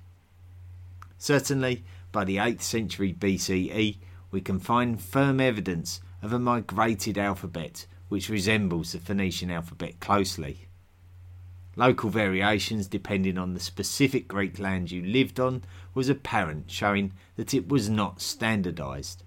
Certainly, 1.24 1.86
by 2.12 2.26
the 2.26 2.36
8th 2.36 2.64
century 2.64 3.14
BCE, 3.14 3.96
we 4.30 4.42
can 4.42 4.60
find 4.60 5.00
firm 5.00 5.40
evidence 5.40 6.02
of 6.22 6.34
a 6.34 6.38
migrated 6.38 7.18
alphabet 7.18 7.86
which 8.10 8.28
resembles 8.28 8.92
the 8.92 9.00
Phoenician 9.00 9.50
alphabet 9.50 10.02
closely. 10.02 10.68
Local 11.78 12.10
variations 12.10 12.88
depending 12.88 13.38
on 13.38 13.54
the 13.54 13.62
specific 13.62 14.28
Greek 14.28 14.60
land 14.60 14.92
you 14.92 15.02
lived 15.02 15.40
on 15.40 15.64
was 15.94 16.10
apparent, 16.10 16.70
showing 16.70 17.14
that 17.38 17.54
it 17.54 17.70
was 17.70 17.90
not 17.90 18.20
standardized. 18.20 19.24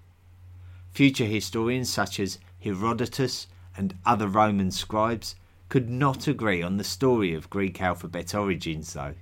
Future 0.91 1.25
historians 1.25 1.91
such 1.91 2.19
as 2.19 2.37
Herodotus 2.59 3.47
and 3.75 3.97
other 4.05 4.27
Roman 4.27 4.69
scribes 4.69 5.33
could 5.67 5.89
not 5.89 6.27
agree 6.27 6.61
on 6.61 6.77
the 6.77 6.83
story 6.83 7.33
of 7.33 7.49
Greek 7.49 7.81
alphabet 7.81 8.35
origins, 8.35 8.93
though, 8.93 9.15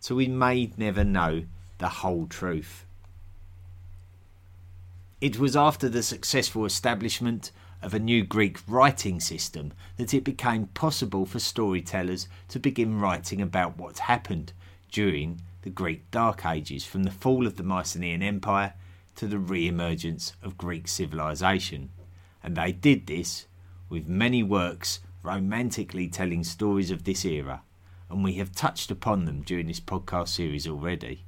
so 0.00 0.14
we 0.14 0.28
may 0.28 0.70
never 0.76 1.02
know 1.02 1.44
the 1.80 1.88
whole 1.88 2.26
truth. 2.26 2.86
It 5.20 5.38
was 5.38 5.56
after 5.56 5.88
the 5.88 6.02
successful 6.02 6.64
establishment 6.64 7.50
of 7.82 7.94
a 7.94 7.98
new 7.98 8.22
Greek 8.22 8.58
writing 8.68 9.18
system 9.18 9.72
that 9.96 10.14
it 10.14 10.22
became 10.22 10.66
possible 10.68 11.26
for 11.26 11.38
storytellers 11.38 12.28
to 12.48 12.58
begin 12.58 13.00
writing 13.00 13.40
about 13.40 13.78
what 13.78 13.98
happened 14.00 14.52
during 14.92 15.40
the 15.62 15.70
Greek 15.70 16.10
Dark 16.10 16.46
Ages, 16.46 16.84
from 16.84 17.02
the 17.02 17.10
fall 17.10 17.46
of 17.46 17.56
the 17.56 17.62
Mycenaean 17.62 18.22
Empire 18.22 18.74
to 19.16 19.26
the 19.26 19.38
re 19.38 19.66
emergence 19.66 20.32
of 20.42 20.56
Greek 20.56 20.88
civilization. 20.88 21.90
And 22.42 22.56
they 22.56 22.72
did 22.72 23.06
this 23.06 23.46
with 23.88 24.08
many 24.08 24.42
works 24.42 25.00
romantically 25.22 26.08
telling 26.08 26.44
stories 26.44 26.90
of 26.90 27.04
this 27.04 27.24
era, 27.24 27.62
and 28.08 28.24
we 28.24 28.34
have 28.34 28.54
touched 28.54 28.90
upon 28.90 29.26
them 29.26 29.42
during 29.42 29.66
this 29.66 29.80
podcast 29.80 30.28
series 30.28 30.66
already. 30.66 31.24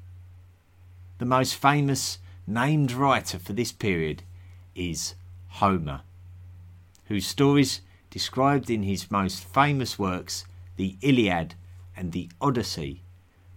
The 1.23 1.27
most 1.27 1.55
famous 1.55 2.19
named 2.49 2.91
writer 2.91 3.39
for 3.39 3.53
this 3.53 3.71
period 3.71 4.25
is 4.75 5.15
Homer 5.51 6.01
whose 7.05 7.29
stories, 7.29 7.81
described 8.11 8.69
in 8.69 8.83
his 8.83 9.09
most 9.09 9.45
famous 9.45 10.01
works, 10.01 10.45
the 10.75 10.97
Iliad 11.01 11.55
and 11.97 12.11
the 12.11 12.29
Odyssey, 12.41 13.05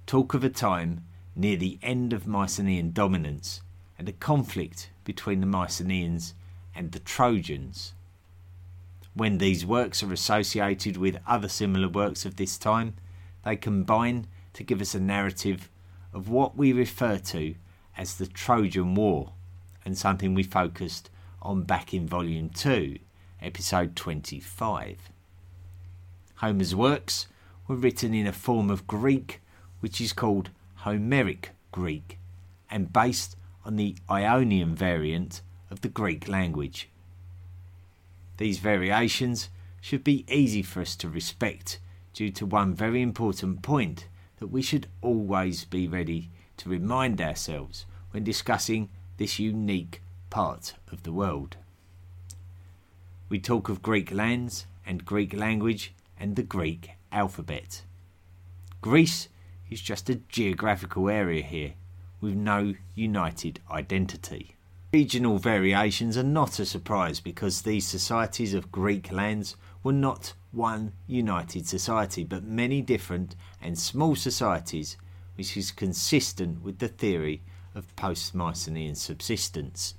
talk 0.06 0.36
of 0.36 0.44
a 0.44 0.50
time 0.50 1.06
near 1.36 1.58
the 1.58 1.80
end 1.82 2.14
of 2.14 2.28
Mycenaean 2.28 2.92
dominance 2.92 3.64
and 3.98 4.08
a 4.08 4.14
conflict 4.14 4.92
between 5.04 5.40
the 5.40 5.48
Mycenaeans 5.48 6.36
and 6.76 6.92
the 6.92 7.00
Trojans. 7.00 7.96
When 9.16 9.40
these 9.40 9.66
works 9.66 10.04
are 10.04 10.14
associated 10.14 10.98
with 10.98 11.18
other 11.26 11.50
similar 11.50 11.90
works 11.90 12.26
of 12.26 12.36
this 12.36 12.60
time, 12.60 12.94
they 13.44 13.56
combine 13.56 14.28
to 14.54 14.64
give 14.64 14.82
us 14.82 14.94
a 14.94 15.00
narrative 15.00 15.68
of 16.16 16.30
what 16.30 16.56
we 16.56 16.72
refer 16.72 17.18
to 17.18 17.54
as 17.98 18.16
the 18.16 18.26
Trojan 18.26 18.96
War, 18.96 19.34
and 19.84 19.98
something 19.98 20.34
we 20.34 20.44
focused 20.44 21.10
on 21.42 21.64
back 21.64 21.94
in 21.94 22.08
Volume 22.08 22.50
2 22.50 22.98
episode 23.42 23.98
25. 23.98 25.12
Homer's 26.36 26.74
works 26.74 27.28
were 27.68 27.76
written 27.76 28.14
in 28.14 28.26
a 28.26 28.32
form 28.32 28.72
of 28.72 28.88
Greek 28.88 29.42
which 29.82 30.00
is 30.00 30.14
called 30.14 30.50
Homeric 30.78 31.52
Greek 31.74 32.18
and 32.72 32.94
based 32.94 33.36
on 33.66 33.76
the 33.76 33.96
Ionian 34.10 34.74
variant 34.74 35.42
of 35.70 35.82
the 35.82 35.90
Greek 35.90 36.30
language. 36.30 36.90
These 38.38 38.60
variations 38.60 39.50
should 39.82 40.04
be 40.04 40.26
easy 40.30 40.62
for 40.64 40.80
us 40.80 40.96
to 40.96 41.10
respect 41.10 41.80
due 42.14 42.32
to 42.32 42.46
one 42.46 42.74
very 42.74 43.02
important 43.02 43.62
point 43.62 44.08
that 44.40 44.48
we 44.48 44.62
should 44.62 44.88
always 45.02 45.66
be 45.66 45.88
ready 45.88 46.30
to 46.58 46.70
remind 46.70 47.22
ourselves 47.22 47.86
when 48.12 48.24
discussing 48.24 48.90
this 49.18 49.40
unique 49.40 50.02
part 50.30 50.74
of 50.92 51.04
the 51.04 51.12
world. 51.12 51.58
We 53.30 53.40
talk 53.40 53.70
of 53.70 53.82
Greek 53.82 54.12
lands 54.12 54.66
and 54.86 55.06
Greek 55.06 55.34
language 55.34 55.94
and 56.20 56.36
the 56.36 56.44
Greek 56.44 56.92
alphabet. 57.12 57.84
Greece 58.82 59.30
is 59.70 59.82
just 59.82 60.10
a 60.10 60.22
geographical 60.30 61.10
area 61.10 61.42
here 61.42 61.74
with 62.22 62.36
no 62.36 62.76
united 62.94 63.60
identity. 63.70 64.56
Regional 64.94 65.38
variations 65.38 66.18
are 66.18 66.24
not 66.24 66.60
a 66.60 66.66
surprise 66.66 67.20
because 67.20 67.62
these 67.62 67.86
societies 67.86 68.54
of 68.54 68.72
Greek 68.72 69.12
lands 69.12 69.56
were 69.84 69.94
not 69.94 70.34
one 70.56 70.94
united 71.06 71.68
society 71.68 72.24
but 72.24 72.44
many 72.44 72.82
different 72.82 73.36
and 73.62 73.78
small 73.78 74.16
societies, 74.16 74.98
which 75.36 75.58
is 75.58 75.72
consistent 75.72 76.64
with 76.64 76.80
the 76.80 76.88
theory 76.88 77.42
of 77.74 77.96
post 77.96 78.34
Mycenaean 78.34 78.96
subsistence. 78.96 79.96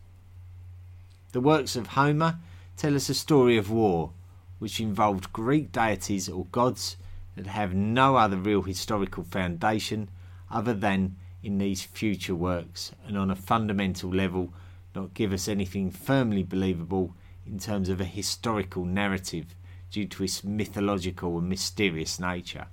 The 1.32 1.40
works 1.40 1.76
of 1.76 1.88
Homer 1.88 2.38
tell 2.76 2.94
us 2.94 3.08
a 3.10 3.14
story 3.14 3.58
of 3.58 3.70
war, 3.70 4.12
which 4.58 4.80
involved 4.80 5.32
Greek 5.32 5.70
deities 5.72 6.28
or 6.28 6.46
gods 6.46 6.96
that 7.36 7.46
have 7.46 7.74
no 7.74 8.16
other 8.16 8.36
real 8.36 8.62
historical 8.62 9.24
foundation 9.24 10.08
other 10.50 10.72
than 10.72 11.16
in 11.42 11.58
these 11.58 11.82
future 11.82 12.34
works, 12.34 12.92
and 13.06 13.18
on 13.18 13.30
a 13.30 13.36
fundamental 13.36 14.10
level, 14.10 14.52
not 14.94 15.12
give 15.12 15.32
us 15.32 15.46
anything 15.46 15.90
firmly 15.90 16.42
believable 16.42 17.14
in 17.46 17.58
terms 17.58 17.90
of 17.90 18.00
a 18.00 18.04
historical 18.04 18.84
narrative 18.84 19.54
due 19.96 20.04
to 20.04 20.24
its 20.24 20.44
mythological 20.44 21.38
and 21.38 21.48
mysterious 21.48 22.20
nature. 22.20 22.66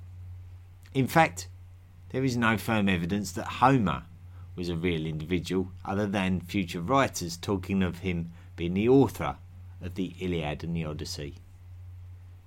In 0.93 1.07
fact, 1.07 1.47
there 2.09 2.25
is 2.25 2.35
no 2.35 2.57
firm 2.57 2.89
evidence 2.89 3.31
that 3.31 3.63
Homer 3.63 4.03
was 4.57 4.67
a 4.67 4.75
real 4.75 5.05
individual 5.05 5.69
other 5.85 6.05
than 6.05 6.41
future 6.41 6.81
writers 6.81 7.37
talking 7.37 7.81
of 7.81 7.99
him 7.99 8.33
being 8.57 8.73
the 8.73 8.89
author 8.89 9.37
of 9.81 9.95
the 9.95 10.13
Iliad 10.19 10.65
and 10.65 10.75
the 10.75 10.83
Odyssey. 10.83 11.35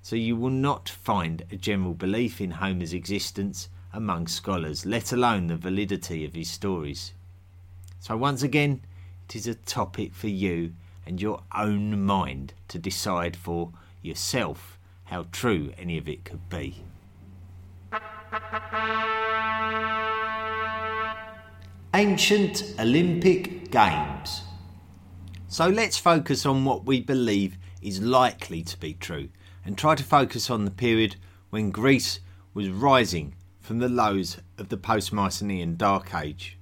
So 0.03 0.15
you 0.15 0.37
will 0.37 0.51
not 0.51 0.91
find 0.91 1.47
a 1.51 1.57
general 1.57 1.95
belief 1.95 2.39
in 2.39 2.51
Homer's 2.51 2.93
existence 2.93 3.71
among 3.95 4.27
scholars, 4.27 4.85
let 4.85 5.11
alone 5.11 5.47
the 5.47 5.57
validity 5.57 6.23
of 6.27 6.35
his 6.35 6.51
stories. 6.51 7.15
So, 7.99 8.15
once 8.19 8.43
again, 8.43 8.83
it 9.27 9.37
is 9.37 9.47
a 9.47 9.55
topic 9.55 10.13
for 10.13 10.29
you 10.29 10.75
and 11.07 11.23
your 11.23 11.45
own 11.57 12.05
mind 12.05 12.53
to 12.69 12.79
decide 12.79 13.37
for 13.37 13.73
yourself 14.07 14.79
how 15.05 15.27
true 15.33 15.73
any 15.77 15.99
of 15.99 16.09
it 16.09 16.25
could 16.25 16.49
be. 16.49 16.83
Ancient 21.95 22.75
Olympic 22.79 23.71
Games. 23.71 24.43
So 25.49 25.69
let's 25.69 25.97
focus 25.97 26.45
on 26.45 26.65
what 26.65 26.85
we 26.85 27.01
believe 27.01 27.57
is 27.81 28.01
likely 28.01 28.63
to 28.63 28.79
be 28.79 28.95
true 28.95 29.29
and 29.65 29.79
try 29.79 29.95
to 29.95 30.05
focus 30.05 30.51
on 30.51 30.65
the 30.65 30.71
period 30.71 31.17
when 31.51 31.71
Greece 31.71 32.21
was 32.53 32.69
rising 32.69 33.35
from 33.61 33.79
the 33.79 33.89
lows 33.89 34.39
of 34.59 34.69
the 34.69 34.77
post 34.77 35.13
Mycenaean 35.13 35.77
Dark 35.77 36.15
Age. 36.15 36.59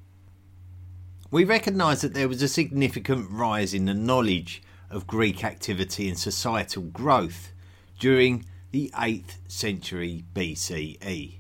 We 1.31 1.45
recognise 1.45 2.01
that 2.03 2.15
there 2.15 2.29
was 2.29 2.43
a 2.43 2.49
significant 2.49 3.31
rise 3.31 3.75
in 3.75 3.87
the 3.87 3.95
knowledge 3.95 4.63
of 4.95 5.07
Greek 5.09 5.43
activity 5.43 6.09
and 6.09 6.17
societal 6.17 6.85
growth 6.85 7.53
during 7.99 8.45
the 8.71 8.93
8th 8.95 9.39
century 9.49 10.25
BCE. 10.35 11.39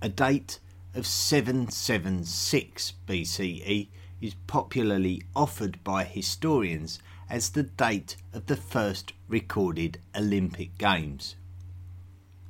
A 0.00 0.08
date 0.08 0.60
of 0.94 1.04
776 1.04 2.92
BCE 3.08 3.88
is 4.20 4.34
popularly 4.46 5.22
offered 5.34 5.82
by 5.82 6.04
historians 6.04 7.00
as 7.28 7.50
the 7.50 7.64
date 7.64 8.16
of 8.32 8.46
the 8.46 8.56
first 8.56 9.12
recorded 9.28 9.98
Olympic 10.14 10.78
Games. 10.78 11.34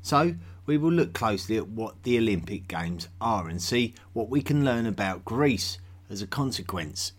So, 0.03 0.35
we 0.67 0.77
will 0.77 0.93
look 0.93 1.15
closely 1.15 1.57
at 1.57 1.69
what 1.69 2.03
the 2.03 2.19
Olympic 2.19 2.69
Games 2.69 3.09
are 3.23 3.49
and 3.49 3.63
see 3.63 3.95
what 4.13 4.29
we 4.29 4.43
can 4.43 4.67
learn 4.67 4.85
about 4.85 5.25
Greece 5.25 5.79
as 6.11 6.21
a 6.21 6.27
consequence. 6.27 7.13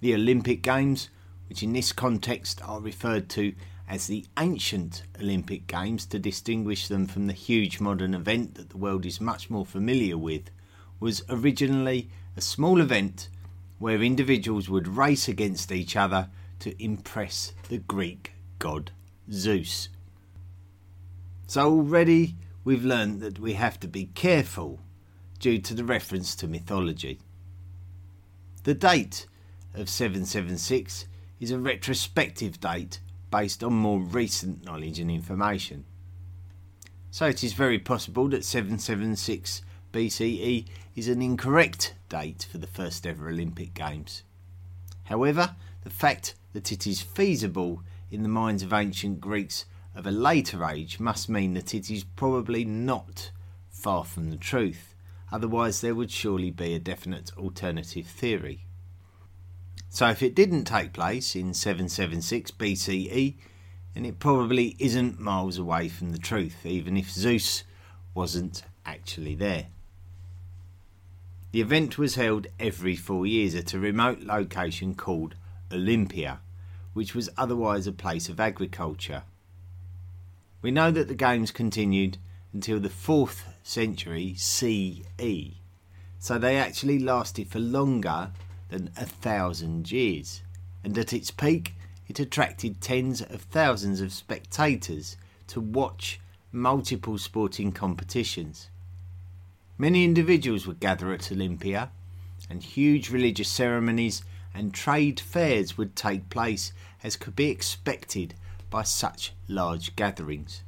The 0.00 0.14
Olympic 0.14 0.62
Games, 0.62 1.10
which 1.50 1.64
in 1.64 1.72
this 1.72 1.90
context 1.92 2.62
are 2.64 2.80
referred 2.80 3.28
to 3.28 3.52
as 3.88 4.06
the 4.06 4.24
ancient 4.38 5.02
Olympic 5.20 5.66
Games 5.66 6.06
to 6.06 6.18
distinguish 6.20 6.86
them 6.86 7.08
from 7.08 7.26
the 7.26 7.32
huge 7.32 7.80
modern 7.80 8.14
event 8.14 8.54
that 8.54 8.70
the 8.70 8.76
world 8.76 9.04
is 9.04 9.20
much 9.20 9.50
more 9.50 9.66
familiar 9.66 10.16
with, 10.16 10.48
was 11.00 11.24
originally 11.28 12.08
a 12.36 12.40
small 12.40 12.80
event 12.80 13.28
where 13.80 14.00
individuals 14.00 14.70
would 14.70 14.86
race 14.86 15.26
against 15.26 15.72
each 15.72 15.96
other 15.96 16.28
to 16.60 16.80
impress 16.80 17.52
the 17.68 17.78
Greek 17.78 18.32
god 18.60 18.92
Zeus. 19.32 19.88
So 21.48 21.62
already 21.62 22.36
we've 22.62 22.84
learned 22.84 23.20
that 23.22 23.40
we 23.40 23.54
have 23.54 23.80
to 23.80 23.88
be 23.88 24.06
careful 24.14 24.78
due 25.40 25.58
to 25.58 25.74
the 25.74 25.84
reference 25.84 26.36
to 26.36 26.46
mythology. 26.46 27.18
The 28.62 28.74
date 28.74 29.26
of 29.74 29.88
776 29.88 31.06
is 31.40 31.50
a 31.50 31.58
retrospective 31.58 32.60
date 32.60 33.00
based 33.30 33.64
on 33.64 33.72
more 33.72 33.98
recent 33.98 34.64
knowledge 34.64 34.98
and 34.98 35.10
information. 35.10 35.84
So 37.10 37.26
it 37.26 37.42
is 37.42 37.54
very 37.54 37.78
possible 37.78 38.28
that 38.28 38.44
776 38.44 39.62
BCE 39.92 40.66
is 40.94 41.08
an 41.08 41.22
incorrect 41.22 41.94
date 42.08 42.46
for 42.50 42.58
the 42.58 42.66
first 42.66 43.06
ever 43.06 43.28
Olympic 43.28 43.74
Games. 43.74 44.22
However, 45.04 45.56
the 45.82 45.90
fact 45.90 46.34
that 46.52 46.70
it 46.70 46.86
is 46.86 47.00
feasible 47.00 47.82
in 48.10 48.22
the 48.22 48.28
minds 48.28 48.62
of 48.62 48.72
ancient 48.72 49.20
Greeks 49.20 49.64
of 49.94 50.06
a 50.06 50.12
later 50.12 50.64
age 50.64 51.00
must 51.00 51.28
mean 51.28 51.54
that 51.54 51.74
it 51.74 51.90
is 51.90 52.04
probably 52.04 52.64
not 52.64 53.32
far 53.68 54.04
from 54.04 54.30
the 54.30 54.36
truth, 54.36 54.94
otherwise, 55.32 55.80
there 55.80 55.94
would 55.94 56.10
surely 56.10 56.50
be 56.50 56.74
a 56.74 56.78
definite 56.78 57.32
alternative 57.36 58.06
theory. 58.06 58.66
So, 59.92 60.08
if 60.08 60.22
it 60.22 60.36
didn't 60.36 60.64
take 60.64 60.92
place 60.92 61.34
in 61.34 61.52
776 61.52 62.52
BCE, 62.52 63.34
then 63.92 64.04
it 64.04 64.20
probably 64.20 64.76
isn't 64.78 65.18
miles 65.18 65.58
away 65.58 65.88
from 65.88 66.12
the 66.12 66.18
truth, 66.18 66.64
even 66.64 66.96
if 66.96 67.10
Zeus 67.10 67.64
wasn't 68.14 68.62
actually 68.86 69.34
there. 69.34 69.66
The 71.50 71.60
event 71.60 71.98
was 71.98 72.14
held 72.14 72.46
every 72.60 72.94
four 72.94 73.26
years 73.26 73.56
at 73.56 73.74
a 73.74 73.80
remote 73.80 74.20
location 74.20 74.94
called 74.94 75.34
Olympia, 75.72 76.38
which 76.92 77.12
was 77.12 77.28
otherwise 77.36 77.88
a 77.88 77.92
place 77.92 78.28
of 78.28 78.38
agriculture. 78.38 79.24
We 80.62 80.70
know 80.70 80.92
that 80.92 81.08
the 81.08 81.14
games 81.16 81.50
continued 81.50 82.18
until 82.52 82.78
the 82.78 82.88
4th 82.88 83.42
century 83.64 84.34
CE, 84.36 85.02
so 86.20 86.38
they 86.38 86.56
actually 86.56 87.00
lasted 87.00 87.48
for 87.48 87.58
longer 87.58 88.30
than 88.70 88.90
a 88.96 89.04
thousand 89.04 89.90
years, 89.90 90.42
and 90.82 90.96
at 90.96 91.12
its 91.12 91.30
peak 91.30 91.74
it 92.08 92.18
attracted 92.18 92.80
tens 92.80 93.20
of 93.20 93.42
thousands 93.42 94.00
of 94.00 94.12
spectators 94.12 95.16
to 95.46 95.60
watch 95.60 96.20
multiple 96.52 97.18
sporting 97.18 97.70
competitions. 97.72 98.68
Many 99.78 100.04
individuals 100.04 100.66
would 100.66 100.80
gather 100.80 101.12
at 101.12 101.30
Olympia, 101.30 101.90
and 102.48 102.62
huge 102.62 103.10
religious 103.10 103.48
ceremonies 103.48 104.22
and 104.54 104.74
trade 104.74 105.20
fairs 105.20 105.78
would 105.78 105.94
take 105.94 106.30
place 106.30 106.72
as 107.02 107.16
could 107.16 107.36
be 107.36 107.50
expected 107.50 108.34
by 108.70 108.82
such 108.82 109.32
large 109.48 109.94
gatherings. 109.96 110.62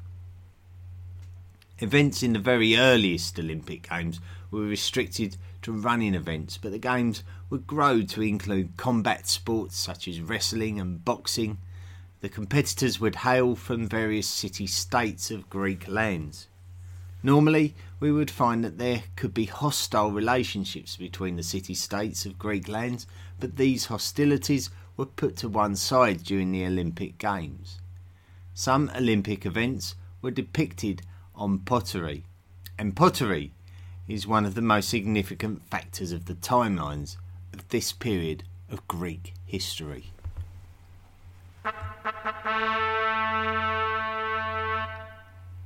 Events 1.78 2.22
in 2.22 2.32
the 2.32 2.38
very 2.38 2.76
earliest 2.76 3.38
Olympic 3.38 3.88
Games 3.88 4.20
were 4.50 4.60
restricted 4.60 5.36
to 5.62 5.72
running 5.72 6.14
events, 6.14 6.56
but 6.56 6.70
the 6.70 6.78
Games 6.78 7.24
would 7.52 7.66
grow 7.66 8.00
to 8.00 8.22
include 8.22 8.78
combat 8.78 9.28
sports 9.28 9.76
such 9.76 10.08
as 10.08 10.22
wrestling 10.22 10.80
and 10.80 11.04
boxing. 11.04 11.58
The 12.22 12.30
competitors 12.30 12.98
would 12.98 13.16
hail 13.16 13.56
from 13.56 13.86
various 13.86 14.26
city 14.26 14.66
states 14.66 15.30
of 15.30 15.50
Greek 15.50 15.86
lands. 15.86 16.48
Normally, 17.22 17.74
we 18.00 18.10
would 18.10 18.30
find 18.30 18.64
that 18.64 18.78
there 18.78 19.02
could 19.16 19.34
be 19.34 19.44
hostile 19.44 20.10
relationships 20.10 20.96
between 20.96 21.36
the 21.36 21.42
city 21.42 21.74
states 21.74 22.24
of 22.24 22.38
Greek 22.38 22.68
lands, 22.68 23.06
but 23.38 23.58
these 23.58 23.84
hostilities 23.84 24.70
were 24.96 25.04
put 25.04 25.36
to 25.36 25.48
one 25.50 25.76
side 25.76 26.24
during 26.24 26.52
the 26.52 26.64
Olympic 26.64 27.18
Games. 27.18 27.80
Some 28.54 28.90
Olympic 28.96 29.44
events 29.44 29.94
were 30.22 30.30
depicted 30.30 31.02
on 31.34 31.58
pottery, 31.58 32.24
and 32.78 32.96
pottery 32.96 33.52
is 34.08 34.26
one 34.26 34.46
of 34.46 34.54
the 34.54 34.62
most 34.62 34.88
significant 34.88 35.62
factors 35.68 36.12
of 36.12 36.24
the 36.24 36.34
timelines 36.34 37.18
this 37.72 37.90
period 37.90 38.44
of 38.70 38.87
Greek 38.87 39.32
history. 39.46 40.12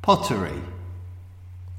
Pottery. 0.02 0.62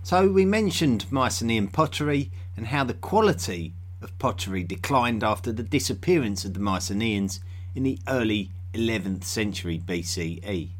So, 0.03 0.27
we 0.27 0.45
mentioned 0.45 1.09
Mycenaean 1.09 1.69
pottery 1.69 2.29
and 2.57 2.67
how 2.67 2.83
the 2.83 2.93
quality 2.93 3.73
of 4.01 4.19
pottery 4.19 4.63
declined 4.63 5.23
after 5.23 5.53
the 5.53 5.63
disappearance 5.63 6.43
of 6.43 6.53
the 6.53 6.59
Mycenaeans 6.59 7.39
in 7.73 7.83
the 7.83 7.97
early 8.05 8.51
11th 8.73 9.23
century 9.23 9.79
BCE. 9.79 10.71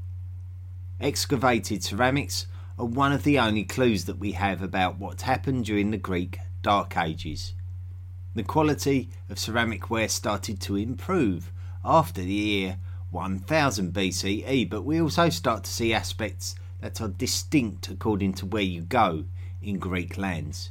Excavated 0.99 1.86
ceramics 1.86 2.47
are 2.77 2.86
one 2.86 3.13
of 3.13 3.23
the 3.23 3.39
only 3.39 3.63
clues 3.63 4.03
that 4.05 4.19
we 4.19 4.33
have 4.33 4.62
about 4.62 4.99
what 4.99 5.21
happened 5.21 5.63
during 5.63 5.91
the 5.91 5.97
Greek 5.97 6.38
Dark 6.62 6.97
Ages. 6.97 7.53
The 8.38 8.43
quality 8.43 9.10
of 9.32 9.39
ceramic 9.39 9.89
ware 9.89 10.08
started 10.08 10.62
to 10.62 10.76
improve 10.76 11.52
after 11.84 12.21
the 12.21 12.32
year 12.32 12.78
1000 13.10 13.91
BCE, 13.91 14.69
but 14.69 14.84
we 14.84 15.02
also 15.02 15.30
start 15.30 15.63
to 15.63 15.71
see 15.71 15.91
aspects 15.91 16.54
that 16.80 17.02
are 17.02 17.08
distinct 17.08 17.89
according 17.89 18.34
to 18.34 18.45
where 18.45 18.62
you 18.62 18.82
go 18.82 19.26
in 19.60 19.80
Greek 19.80 20.19
lands. 20.19 20.69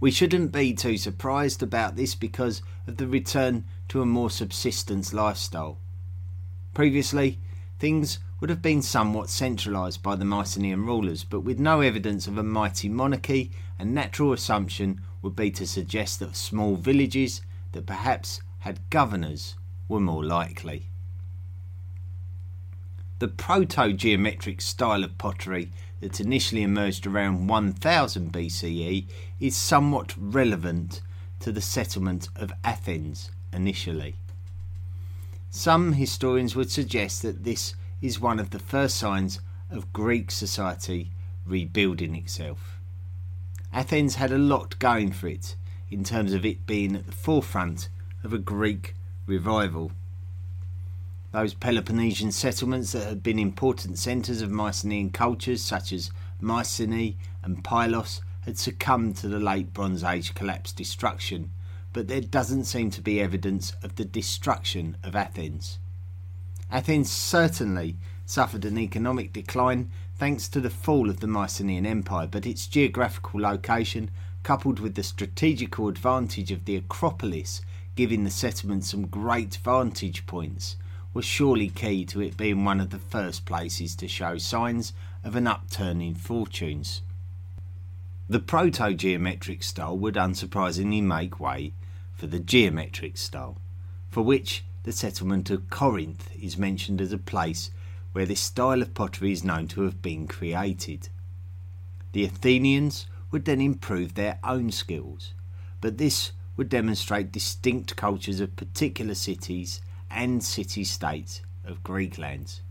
We 0.00 0.10
shouldn't 0.10 0.52
be 0.52 0.72
too 0.72 0.96
surprised 0.96 1.62
about 1.62 1.96
this 1.96 2.14
because 2.14 2.62
of 2.86 2.96
the 2.96 3.06
return 3.06 3.66
to 3.88 4.00
a 4.00 4.06
more 4.06 4.30
subsistence 4.30 5.12
lifestyle. 5.12 5.76
Previously, 6.72 7.40
things 7.78 8.20
would 8.40 8.48
have 8.48 8.62
been 8.62 8.80
somewhat 8.80 9.28
centralised 9.28 10.02
by 10.02 10.16
the 10.16 10.24
Mycenaean 10.24 10.86
rulers, 10.86 11.24
but 11.24 11.40
with 11.40 11.60
no 11.60 11.82
evidence 11.82 12.26
of 12.26 12.38
a 12.38 12.42
mighty 12.42 12.88
monarchy, 12.88 13.50
a 13.78 13.84
natural 13.84 14.32
assumption 14.32 15.02
would 15.22 15.36
be 15.36 15.50
to 15.50 15.66
suggest 15.66 16.20
that 16.20 16.36
small 16.36 16.76
villages 16.76 17.42
that 17.72 17.86
perhaps 17.86 18.40
had 18.60 18.88
governors 18.90 19.56
were 19.88 20.00
more 20.00 20.24
likely. 20.24 20.86
The 23.18 23.28
proto 23.28 23.92
geometric 23.92 24.60
style 24.60 25.04
of 25.04 25.18
pottery 25.18 25.70
that 26.00 26.20
initially 26.20 26.62
emerged 26.62 27.06
around 27.06 27.48
1000 27.48 28.32
BCE 28.32 29.06
is 29.38 29.56
somewhat 29.56 30.14
relevant 30.16 31.02
to 31.40 31.52
the 31.52 31.60
settlement 31.60 32.28
of 32.36 32.52
Athens 32.64 33.30
initially. 33.52 34.14
Some 35.50 35.94
historians 35.94 36.56
would 36.56 36.70
suggest 36.70 37.22
that 37.22 37.44
this 37.44 37.74
is 38.00 38.20
one 38.20 38.38
of 38.38 38.50
the 38.50 38.58
first 38.58 38.96
signs 38.96 39.40
of 39.70 39.92
Greek 39.92 40.30
society 40.30 41.10
rebuilding 41.44 42.14
itself. 42.16 42.79
Athens 43.72 44.16
had 44.16 44.32
a 44.32 44.38
lot 44.38 44.78
going 44.78 45.12
for 45.12 45.28
it 45.28 45.56
in 45.90 46.02
terms 46.02 46.32
of 46.32 46.44
it 46.44 46.66
being 46.66 46.96
at 46.96 47.06
the 47.06 47.12
forefront 47.12 47.88
of 48.24 48.32
a 48.32 48.38
Greek 48.38 48.94
revival. 49.26 49.92
Those 51.32 51.54
Peloponnesian 51.54 52.32
settlements 52.32 52.92
that 52.92 53.06
had 53.06 53.22
been 53.22 53.38
important 53.38 53.98
centres 53.98 54.42
of 54.42 54.50
Mycenaean 54.50 55.10
cultures, 55.10 55.62
such 55.62 55.92
as 55.92 56.10
Mycenae 56.40 57.16
and 57.44 57.62
Pylos, 57.62 58.20
had 58.40 58.58
succumbed 58.58 59.16
to 59.18 59.28
the 59.28 59.38
late 59.38 59.72
Bronze 59.72 60.02
Age 60.02 60.34
collapse 60.34 60.72
destruction, 60.72 61.50
but 61.92 62.08
there 62.08 62.20
doesn't 62.20 62.64
seem 62.64 62.90
to 62.90 63.00
be 63.00 63.20
evidence 63.20 63.72
of 63.82 63.94
the 63.94 64.04
destruction 64.04 64.96
of 65.04 65.14
Athens. 65.14 65.78
Athens 66.70 67.10
certainly 67.10 67.96
suffered 68.26 68.64
an 68.64 68.78
economic 68.78 69.32
decline 69.32 69.90
thanks 70.20 70.48
to 70.48 70.60
the 70.60 70.68
fall 70.68 71.08
of 71.08 71.20
the 71.20 71.26
Mycenaean 71.26 71.86
Empire, 71.86 72.26
but 72.26 72.44
its 72.44 72.66
geographical 72.66 73.40
location, 73.40 74.10
coupled 74.42 74.78
with 74.78 74.94
the 74.94 75.02
strategical 75.02 75.88
advantage 75.88 76.52
of 76.52 76.66
the 76.66 76.76
Acropolis, 76.76 77.62
giving 77.96 78.24
the 78.24 78.30
settlement 78.30 78.84
some 78.84 79.06
great 79.06 79.56
vantage 79.64 80.26
points, 80.26 80.76
was 81.14 81.24
surely 81.24 81.70
key 81.70 82.04
to 82.04 82.20
it 82.20 82.36
being 82.36 82.66
one 82.66 82.80
of 82.80 82.90
the 82.90 82.98
first 82.98 83.46
places 83.46 83.96
to 83.96 84.06
show 84.06 84.36
signs 84.36 84.92
of 85.24 85.36
an 85.36 85.46
upturn 85.46 86.02
in 86.02 86.14
fortunes. 86.14 87.00
The 88.28 88.40
proto 88.40 88.92
geometric 88.92 89.62
style 89.62 89.96
would 89.96 90.16
unsurprisingly 90.16 91.02
make 91.02 91.40
way 91.40 91.72
for 92.12 92.26
the 92.26 92.40
geometric 92.40 93.16
style, 93.16 93.56
for 94.10 94.20
which 94.20 94.64
the 94.82 94.92
settlement 94.92 95.48
of 95.48 95.70
Corinth 95.70 96.28
is 96.38 96.58
mentioned 96.58 97.00
as 97.00 97.14
a 97.14 97.18
place 97.18 97.70
where 98.12 98.26
this 98.26 98.40
style 98.40 98.82
of 98.82 98.94
pottery 98.94 99.32
is 99.32 99.44
known 99.44 99.68
to 99.68 99.82
have 99.82 100.02
been 100.02 100.26
created. 100.26 101.08
The 102.12 102.24
Athenians 102.24 103.06
would 103.30 103.44
then 103.44 103.60
improve 103.60 104.14
their 104.14 104.38
own 104.42 104.72
skills, 104.72 105.32
but 105.80 105.98
this 105.98 106.32
would 106.56 106.68
demonstrate 106.68 107.32
distinct 107.32 107.96
cultures 107.96 108.40
of 108.40 108.56
particular 108.56 109.14
cities 109.14 109.80
and 110.10 110.42
city 110.42 110.84
states 110.84 111.40
of 111.64 111.82
Greek 111.82 112.18
lands. 112.18 112.62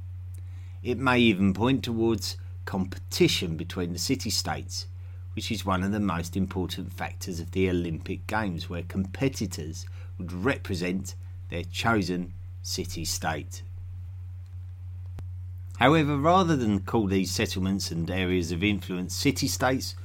It 0.84 0.98
may 0.98 1.20
even 1.20 1.54
point 1.54 1.84
towards 1.84 2.38
competition 2.66 3.58
between 3.58 3.94
the 3.94 4.00
city 4.00 4.30
states, 4.30 4.88
which 5.34 5.52
is 5.52 5.66
one 5.66 5.84
of 5.84 5.92
the 5.92 6.00
most 6.00 6.36
important 6.36 6.94
factors 6.94 7.40
of 7.40 7.52
the 7.52 7.70
Olympic 7.70 8.28
Games, 8.28 8.70
where 8.70 8.84
competitors 8.84 9.86
would 10.18 10.32
represent 10.32 11.16
their 11.50 11.64
chosen 11.64 12.34
city 12.62 13.06
state. 13.06 13.64
However, 15.80 16.18
rather 16.18 16.58
than 16.58 16.82
call 16.82 17.08
these 17.08 17.32
settlements 17.32 17.90
and 17.90 18.12
areas 18.12 18.52
of 18.52 18.62
influence 18.62 19.16
city 19.16 19.48
states, 19.48 19.96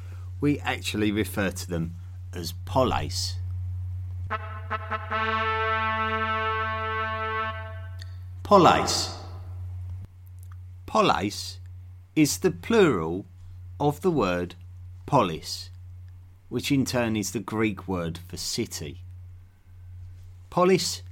we 0.41 0.61
actually 0.61 1.11
refer 1.11 1.51
to 1.51 1.69
them 1.69 1.97
as 2.33 2.53
polis. 2.65 3.39
Polis. 8.45 9.17
Polis 10.87 11.59
is 12.15 12.39
the 12.39 12.53
plural 12.53 13.27
of 13.81 14.01
the 14.03 14.13
word 14.13 14.55
polis, 15.07 15.71
which 16.51 16.71
in 16.71 16.85
turn 16.85 17.17
is 17.17 17.33
the 17.33 17.41
Greek 17.41 17.89
word 17.89 18.21
for 18.29 18.37
city. 18.37 19.01
Polis 20.51 21.03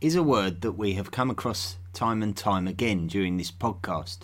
is 0.00 0.14
a 0.14 0.22
word 0.22 0.62
that 0.62 0.72
we 0.72 0.94
have 0.94 1.10
come 1.10 1.28
across 1.28 1.76
time 1.96 2.22
and 2.22 2.36
time 2.36 2.68
again 2.68 3.06
during 3.06 3.38
this 3.38 3.50
podcast, 3.50 4.18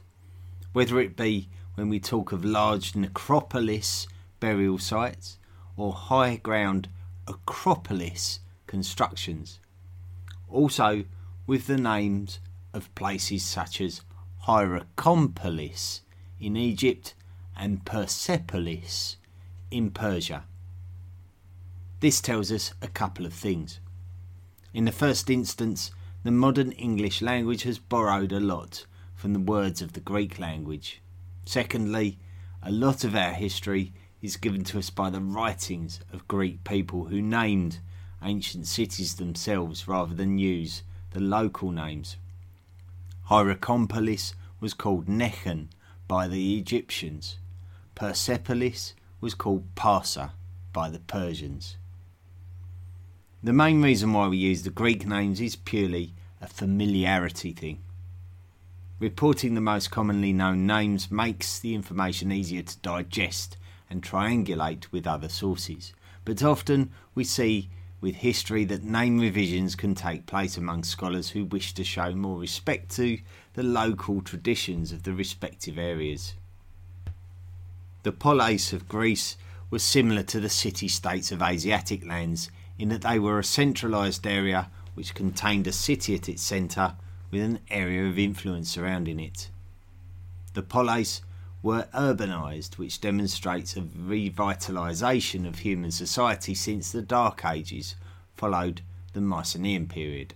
whether 0.74 1.00
it 1.00 1.16
be 1.16 1.48
when 1.74 1.88
we 1.88 1.98
talk 1.98 2.30
of 2.30 2.44
large 2.44 2.94
necropolis 2.94 4.06
burial 4.40 4.78
sites 4.78 5.38
or 5.74 5.94
high 5.94 6.36
ground 6.36 6.86
acropolis 7.26 8.40
constructions. 8.66 9.58
Also, 10.50 11.06
with 11.46 11.66
the 11.66 11.78
names 11.78 12.40
of 12.74 12.94
places 12.94 13.42
such 13.42 13.80
as 13.80 14.02
Hierakonpolis 14.46 16.00
in 16.38 16.58
Egypt 16.58 17.14
and 17.56 17.86
Persepolis 17.86 19.16
in 19.70 19.90
Persia. 19.90 20.44
This 22.00 22.20
tells 22.20 22.52
us 22.52 22.74
a 22.82 22.88
couple 22.88 23.24
of 23.24 23.32
things. 23.32 23.80
In 24.74 24.84
the 24.84 24.92
first 24.92 25.30
instance, 25.30 25.90
the 26.24 26.30
modern 26.30 26.70
English 26.72 27.20
language 27.20 27.62
has 27.64 27.78
borrowed 27.78 28.30
a 28.30 28.38
lot 28.38 28.86
from 29.14 29.32
the 29.32 29.40
words 29.40 29.82
of 29.82 29.92
the 29.92 30.00
Greek 30.00 30.38
language. 30.38 31.02
Secondly, 31.44 32.18
a 32.62 32.70
lot 32.70 33.02
of 33.02 33.16
our 33.16 33.32
history 33.32 33.92
is 34.20 34.36
given 34.36 34.62
to 34.62 34.78
us 34.78 34.88
by 34.88 35.10
the 35.10 35.20
writings 35.20 35.98
of 36.12 36.28
Greek 36.28 36.62
people 36.62 37.06
who 37.06 37.20
named 37.20 37.80
ancient 38.22 38.68
cities 38.68 39.16
themselves 39.16 39.88
rather 39.88 40.14
than 40.14 40.38
use 40.38 40.84
the 41.10 41.20
local 41.20 41.72
names. 41.72 42.16
Hierakonpolis 43.28 44.34
was 44.60 44.74
called 44.74 45.06
Nekhen 45.06 45.68
by 46.06 46.28
the 46.28 46.56
Egyptians. 46.56 47.38
Persepolis 47.96 48.94
was 49.20 49.34
called 49.34 49.74
Parsa 49.74 50.32
by 50.72 50.88
the 50.88 51.00
Persians. 51.00 51.76
The 53.44 53.52
main 53.52 53.82
reason 53.82 54.12
why 54.12 54.28
we 54.28 54.36
use 54.36 54.62
the 54.62 54.70
Greek 54.70 55.04
names 55.04 55.40
is 55.40 55.56
purely 55.56 56.14
a 56.40 56.46
familiarity 56.46 57.52
thing. 57.52 57.80
Reporting 59.00 59.56
the 59.56 59.60
most 59.60 59.90
commonly 59.90 60.32
known 60.32 60.64
names 60.64 61.10
makes 61.10 61.58
the 61.58 61.74
information 61.74 62.30
easier 62.30 62.62
to 62.62 62.78
digest 62.78 63.56
and 63.90 64.00
triangulate 64.00 64.92
with 64.92 65.08
other 65.08 65.28
sources, 65.28 65.92
but 66.24 66.44
often 66.44 66.92
we 67.16 67.24
see 67.24 67.68
with 68.00 68.14
history 68.14 68.64
that 68.66 68.84
name 68.84 69.18
revisions 69.18 69.74
can 69.74 69.96
take 69.96 70.26
place 70.26 70.56
among 70.56 70.84
scholars 70.84 71.30
who 71.30 71.44
wish 71.44 71.72
to 71.74 71.82
show 71.82 72.14
more 72.14 72.38
respect 72.38 72.90
to 72.90 73.18
the 73.54 73.64
local 73.64 74.22
traditions 74.22 74.92
of 74.92 75.02
the 75.02 75.12
respective 75.12 75.78
areas. 75.78 76.34
The 78.04 78.12
polis 78.12 78.72
of 78.72 78.88
Greece 78.88 79.36
was 79.68 79.82
similar 79.82 80.22
to 80.22 80.38
the 80.38 80.48
city 80.48 80.86
states 80.86 81.32
of 81.32 81.42
Asiatic 81.42 82.06
lands 82.06 82.48
in 82.78 82.88
that 82.88 83.02
they 83.02 83.18
were 83.18 83.38
a 83.38 83.44
centralised 83.44 84.26
area 84.26 84.70
which 84.94 85.14
contained 85.14 85.66
a 85.66 85.72
city 85.72 86.14
at 86.14 86.28
its 86.28 86.42
centre 86.42 86.94
with 87.30 87.42
an 87.42 87.60
area 87.70 88.04
of 88.04 88.18
influence 88.18 88.70
surrounding 88.70 89.18
it. 89.18 89.50
The 90.54 90.62
polis 90.62 91.22
were 91.62 91.88
urbanised, 91.94 92.76
which 92.76 93.00
demonstrates 93.00 93.76
a 93.76 93.82
revitalisation 93.82 95.46
of 95.46 95.60
human 95.60 95.90
society 95.90 96.54
since 96.54 96.90
the 96.90 97.02
Dark 97.02 97.44
Ages 97.44 97.94
followed 98.36 98.82
the 99.12 99.20
Mycenaean 99.20 99.86
period. 99.86 100.34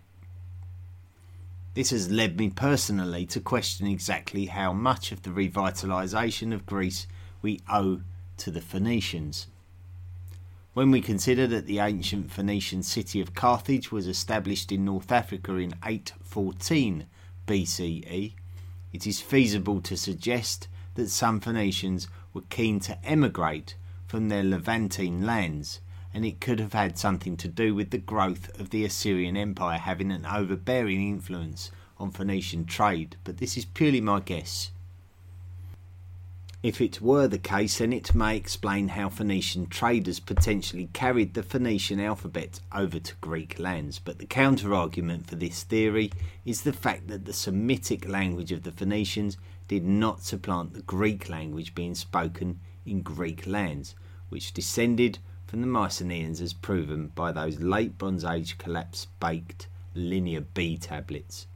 This 1.75 1.91
has 1.91 2.11
led 2.11 2.39
me 2.39 2.49
personally 2.49 3.27
to 3.27 3.41
question 3.41 3.87
exactly 3.87 4.47
how 4.47 4.73
much 4.73 5.13
of 5.13 5.23
the 5.23 5.31
revitalisation 5.31 6.55
of 6.55 6.65
Greece 6.65 7.07
we 7.43 7.61
owe 7.69 8.01
to 8.39 8.51
the 8.51 8.63
Phoenicians. 8.63 9.49
When 10.77 10.91
we 10.91 11.01
consider 11.01 11.47
that 11.47 11.65
the 11.65 11.79
ancient 11.79 12.31
Phoenician 12.31 12.83
city 12.83 13.19
of 13.23 13.33
Carthage 13.33 13.91
was 13.91 14.07
established 14.07 14.71
in 14.71 14.85
North 14.85 15.11
Africa 15.11 15.55
in 15.55 15.73
814 15.83 17.07
BCE, 17.47 18.35
it 18.93 19.07
is 19.07 19.23
feasible 19.23 19.81
to 19.81 19.97
suggest 19.97 20.69
that 20.93 21.09
some 21.09 21.41
Phoenicians 21.41 22.09
were 22.35 22.43
keen 22.51 22.79
to 22.81 23.03
emigrate 23.07 23.75
from 24.07 24.29
their 24.29 24.45
Levantine 24.45 25.25
lands, 25.25 25.81
and 26.13 26.27
it 26.27 26.43
could 26.43 26.61
have 26.61 26.75
had 26.75 26.99
something 26.99 27.39
to 27.39 27.49
do 27.49 27.75
with 27.75 27.89
the 27.89 27.97
growth 27.97 28.61
of 28.61 28.69
the 28.69 28.85
Assyrian 28.85 29.39
Empire 29.39 29.79
having 29.79 30.13
an 30.13 30.27
overbearing 30.27 31.09
influence 31.09 31.71
on 31.97 32.11
Phoenician 32.11 32.67
trade, 32.67 33.17
but 33.25 33.39
this 33.39 33.57
is 33.57 33.65
purely 33.65 34.03
my 34.03 34.21
guess. 34.21 34.73
If 36.67 36.81
it 36.81 37.01
were 37.01 37.29
the 37.29 37.39
case, 37.39 37.79
then 37.79 37.93
it 37.93 38.13
may 38.13 38.37
explain 38.37 38.89
how 38.89 39.09
Phoenician 39.09 39.69
traders 39.69 40.19
potentially 40.19 40.89
carried 40.93 41.35
the 41.35 41.45
Phoenician 41.45 42.01
alphabet 42.01 42.59
over 42.75 42.99
to 42.99 43.15
Greek 43.21 43.61
lands. 43.61 44.01
But 44.01 44.19
the 44.19 44.27
counter 44.27 44.75
argument 44.75 45.29
for 45.29 45.37
this 45.37 45.63
theory 45.63 46.11
is 46.45 46.63
the 46.63 46.73
fact 46.73 47.07
that 47.07 47.25
the 47.25 47.33
Semitic 47.33 48.09
language 48.09 48.51
of 48.51 48.65
the 48.65 48.73
Phoenicians 48.73 49.37
did 49.69 49.85
not 49.85 50.25
supplant 50.25 50.75
the 50.75 50.83
Greek 50.83 51.29
language 51.29 51.73
being 51.73 51.95
spoken 51.95 52.59
in 52.85 53.01
Greek 53.03 53.47
lands, 53.47 53.95
which 54.29 54.53
descended 54.53 55.21
from 55.47 55.61
the 55.61 55.69
Mycenaeans 55.69 56.41
as 56.41 56.53
proven 56.53 57.13
by 57.15 57.31
those 57.31 57.61
late 57.61 57.97
Bronze 57.97 58.25
Age 58.25 58.59
collapse 58.59 59.07
baked 59.21 59.69
Linear 59.95 60.41
B 60.41 60.77
tablets. 60.77 61.47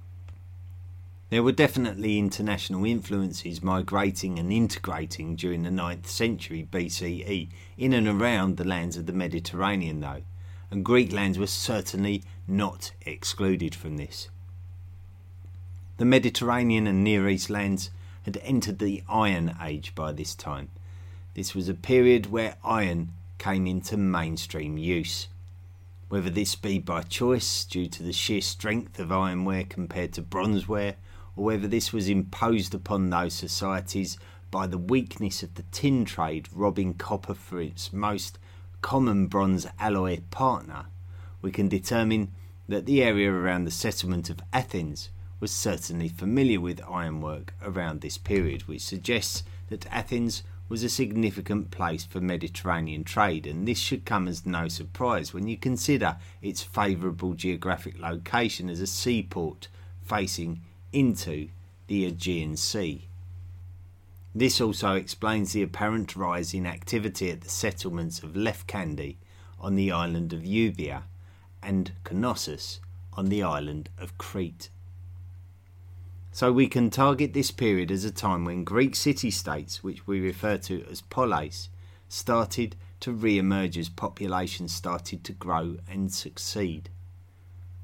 There 1.31 1.45
were 1.45 1.53
definitely 1.53 2.19
international 2.19 2.85
influences 2.85 3.63
migrating 3.63 4.41
and 4.41 4.53
integrating 4.53 5.37
during 5.37 5.63
the 5.63 5.71
9th 5.71 6.07
century 6.07 6.67
BCE 6.69 7.49
in 7.79 7.93
and 7.93 8.09
around 8.09 8.57
the 8.57 8.67
lands 8.67 8.97
of 8.97 9.07
the 9.07 9.13
Mediterranean, 9.13 10.01
though, 10.01 10.23
and 10.73 10.85
Greek 10.85 11.13
lands 11.13 11.39
were 11.39 11.47
certainly 11.47 12.25
not 12.49 12.91
excluded 13.03 13.77
from 13.77 13.97
this. 13.97 14.29
The 15.99 16.05
Mediterranean 16.05 16.89
and 16.89 17.05
Near 17.05 17.29
East 17.29 17.49
lands 17.49 17.91
had 18.25 18.39
entered 18.39 18.81
the 18.81 19.05
Iron 19.09 19.55
Age 19.63 19.95
by 19.95 20.11
this 20.11 20.35
time. 20.35 20.71
This 21.35 21.55
was 21.55 21.69
a 21.69 21.75
period 21.75 22.33
where 22.33 22.57
iron 22.65 23.13
came 23.39 23.69
into 23.69 23.97
mainstream 23.97 24.77
use. 24.77 25.29
Whether 26.09 26.31
this 26.31 26.57
be 26.57 26.81
by 26.81 27.03
choice 27.03 27.65
due 27.65 27.87
to 27.87 28.03
the 28.03 28.13
sheer 28.13 28.41
strength 28.41 28.99
of 28.99 29.11
ironware 29.11 29.69
compared 29.69 30.13
to 30.15 30.23
bronzeware, 30.23 30.97
or 31.37 31.45
whether 31.45 31.69
this 31.69 31.93
was 31.93 32.09
imposed 32.09 32.75
upon 32.75 33.11
those 33.11 33.35
societies 33.35 34.19
by 34.51 34.67
the 34.67 34.79
weakness 34.79 35.43
of 35.43 35.55
the 35.55 35.63
tin 35.71 36.05
trade 36.05 36.49
robbing 36.53 36.95
copper 36.95 37.35
for 37.35 37.61
its 37.61 37.93
most 37.93 38.39
common 38.83 39.27
bronze 39.27 39.67
alloy 39.79 40.21
partner, 40.31 40.87
we 41.43 41.51
can 41.51 41.69
determine 41.69 42.33
that 42.69 42.87
the 42.87 43.03
area 43.03 43.33
around 43.33 43.65
the 43.65 43.71
settlement 43.71 44.31
of 44.31 44.41
Athens 44.53 45.11
was 45.41 45.51
certainly 45.51 46.09
familiar 46.09 46.61
with 46.61 46.81
ironwork 46.89 47.55
around 47.63 48.01
this 48.01 48.19
period, 48.19 48.63
which 48.63 48.83
suggests 48.83 49.43
that 49.69 49.87
Athens 49.93 50.43
was 50.69 50.85
a 50.85 50.89
significant 50.89 51.71
place 51.73 52.05
for 52.05 52.21
Mediterranean 52.21 53.03
trade, 53.03 53.47
and 53.47 53.67
this 53.67 53.79
should 53.79 54.05
come 54.05 54.29
as 54.29 54.47
no 54.47 54.69
surprise 54.69 55.35
when 55.35 55.49
you 55.49 55.57
consider 55.57 56.17
its 56.41 56.63
favourable 56.63 57.35
geographic 57.35 57.99
location 57.99 58.71
as 58.71 58.81
a 58.81 58.87
seaport 58.87 59.67
facing 60.03 60.61
into 60.93 61.49
the 61.87 62.07
Aegean 62.07 62.57
Sea. 62.57 63.09
This 64.35 64.61
also 64.61 64.95
explains 64.95 65.53
the 65.53 65.63
apparent 65.63 66.15
rise 66.15 66.55
in 66.55 66.67
activity 66.67 67.31
at 67.31 67.41
the 67.41 67.49
settlements 67.49 68.23
of 68.23 68.35
Lefkandi 68.35 69.17
on 69.59 69.75
the 69.75 69.91
island 69.91 70.33
of 70.33 70.43
Euboea 70.43 71.03
and 71.63 71.93
Knossos 72.11 72.81
on 73.13 73.29
the 73.29 73.43
island 73.43 73.89
of 73.99 74.17
Crete. 74.19 74.71
So 76.33 76.53
we 76.53 76.69
can 76.69 76.91
target 76.91 77.33
this 77.33 77.51
period 77.51 77.91
as 77.91 78.05
a 78.05 78.13
time 78.13 78.45
when 78.45 78.63
Greek 78.63 78.95
city 78.95 79.33
states, 79.33 79.83
which 79.83 80.07
we 80.07 80.21
refer 80.21 80.59
to 80.59 80.85
as 80.89 81.01
polis, 81.01 81.69
started 82.09 82.77
to 83.01 83.13
re 83.13 83.37
emerge 83.37 83.77
as 83.77 83.89
populations 83.89 84.73
started 84.73 85.25
to 85.25 85.33
grow 85.33 85.79
and 85.89 86.13
succeed. 86.13 86.89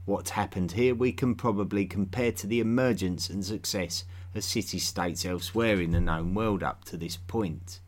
What 0.06 0.30
happened 0.30 0.72
here 0.72 0.94
we 0.94 1.10
can 1.10 1.34
probably 1.34 1.84
compare 1.84 2.30
to 2.30 2.46
the 2.46 2.60
emergence 2.60 3.28
and 3.28 3.44
success 3.44 4.04
of 4.36 4.44
city 4.44 4.78
states 4.78 5.24
elsewhere 5.24 5.80
in 5.80 5.90
the 5.90 6.00
known 6.00 6.32
world 6.32 6.62
up 6.62 6.84
to 6.84 6.96
this 6.96 7.16
point. 7.16 7.80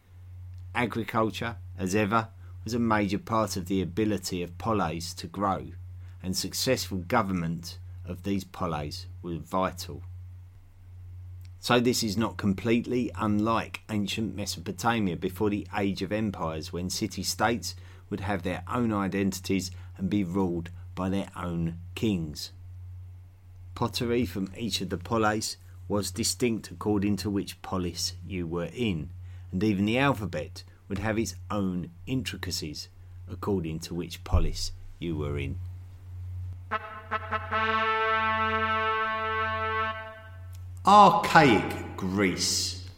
Agriculture, 0.74 1.58
as 1.78 1.94
ever, 1.94 2.28
was 2.64 2.74
a 2.74 2.80
major 2.80 3.20
part 3.20 3.56
of 3.56 3.66
the 3.66 3.80
ability 3.80 4.42
of 4.42 4.58
polis 4.58 5.14
to 5.14 5.28
grow, 5.28 5.68
and 6.20 6.36
successful 6.36 6.98
government 6.98 7.78
of 8.04 8.24
these 8.24 8.42
polis 8.42 9.06
was 9.22 9.36
vital. 9.36 10.02
So, 11.60 11.78
this 11.78 12.02
is 12.02 12.16
not 12.16 12.36
completely 12.36 13.12
unlike 13.14 13.82
ancient 13.90 14.34
Mesopotamia 14.34 15.16
before 15.16 15.50
the 15.50 15.68
Age 15.76 16.02
of 16.02 16.10
Empires, 16.10 16.72
when 16.72 16.90
city 16.90 17.22
states 17.22 17.76
would 18.10 18.20
have 18.20 18.42
their 18.42 18.64
own 18.66 18.92
identities 18.92 19.70
and 19.96 20.10
be 20.10 20.24
ruled 20.24 20.70
by 20.98 21.08
their 21.08 21.30
own 21.36 21.78
kings. 21.94 22.50
Pottery 23.76 24.26
from 24.26 24.50
each 24.58 24.80
of 24.80 24.90
the 24.90 24.98
polis 24.98 25.56
was 25.86 26.10
distinct 26.10 26.72
according 26.72 27.14
to 27.18 27.30
which 27.30 27.62
polis 27.62 28.14
you 28.26 28.48
were 28.48 28.68
in, 28.74 29.10
and 29.52 29.62
even 29.62 29.84
the 29.84 29.96
alphabet 29.96 30.64
would 30.88 30.98
have 30.98 31.16
its 31.16 31.36
own 31.52 31.90
intricacies 32.08 32.88
according 33.30 33.78
to 33.78 33.94
which 33.94 34.24
polis 34.24 34.72
you 34.98 35.16
were 35.16 35.38
in. 35.38 35.60
Archaic 40.84 41.96
Greece. 41.96 42.88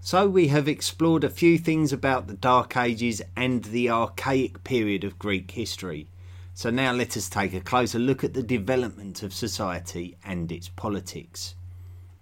So, 0.00 0.28
we 0.28 0.48
have 0.48 0.66
explored 0.66 1.22
a 1.22 1.30
few 1.30 1.56
things 1.56 1.92
about 1.92 2.26
the 2.26 2.34
Dark 2.34 2.76
Ages 2.76 3.22
and 3.36 3.62
the 3.62 3.88
archaic 3.88 4.64
period 4.64 5.04
of 5.04 5.20
Greek 5.20 5.52
history. 5.52 6.08
So 6.54 6.70
now 6.70 6.92
let 6.92 7.16
us 7.16 7.28
take 7.28 7.54
a 7.54 7.60
closer 7.60 7.98
look 7.98 8.22
at 8.22 8.34
the 8.34 8.42
development 8.42 9.22
of 9.22 9.32
society 9.32 10.16
and 10.24 10.50
its 10.50 10.68
politics. 10.68 11.54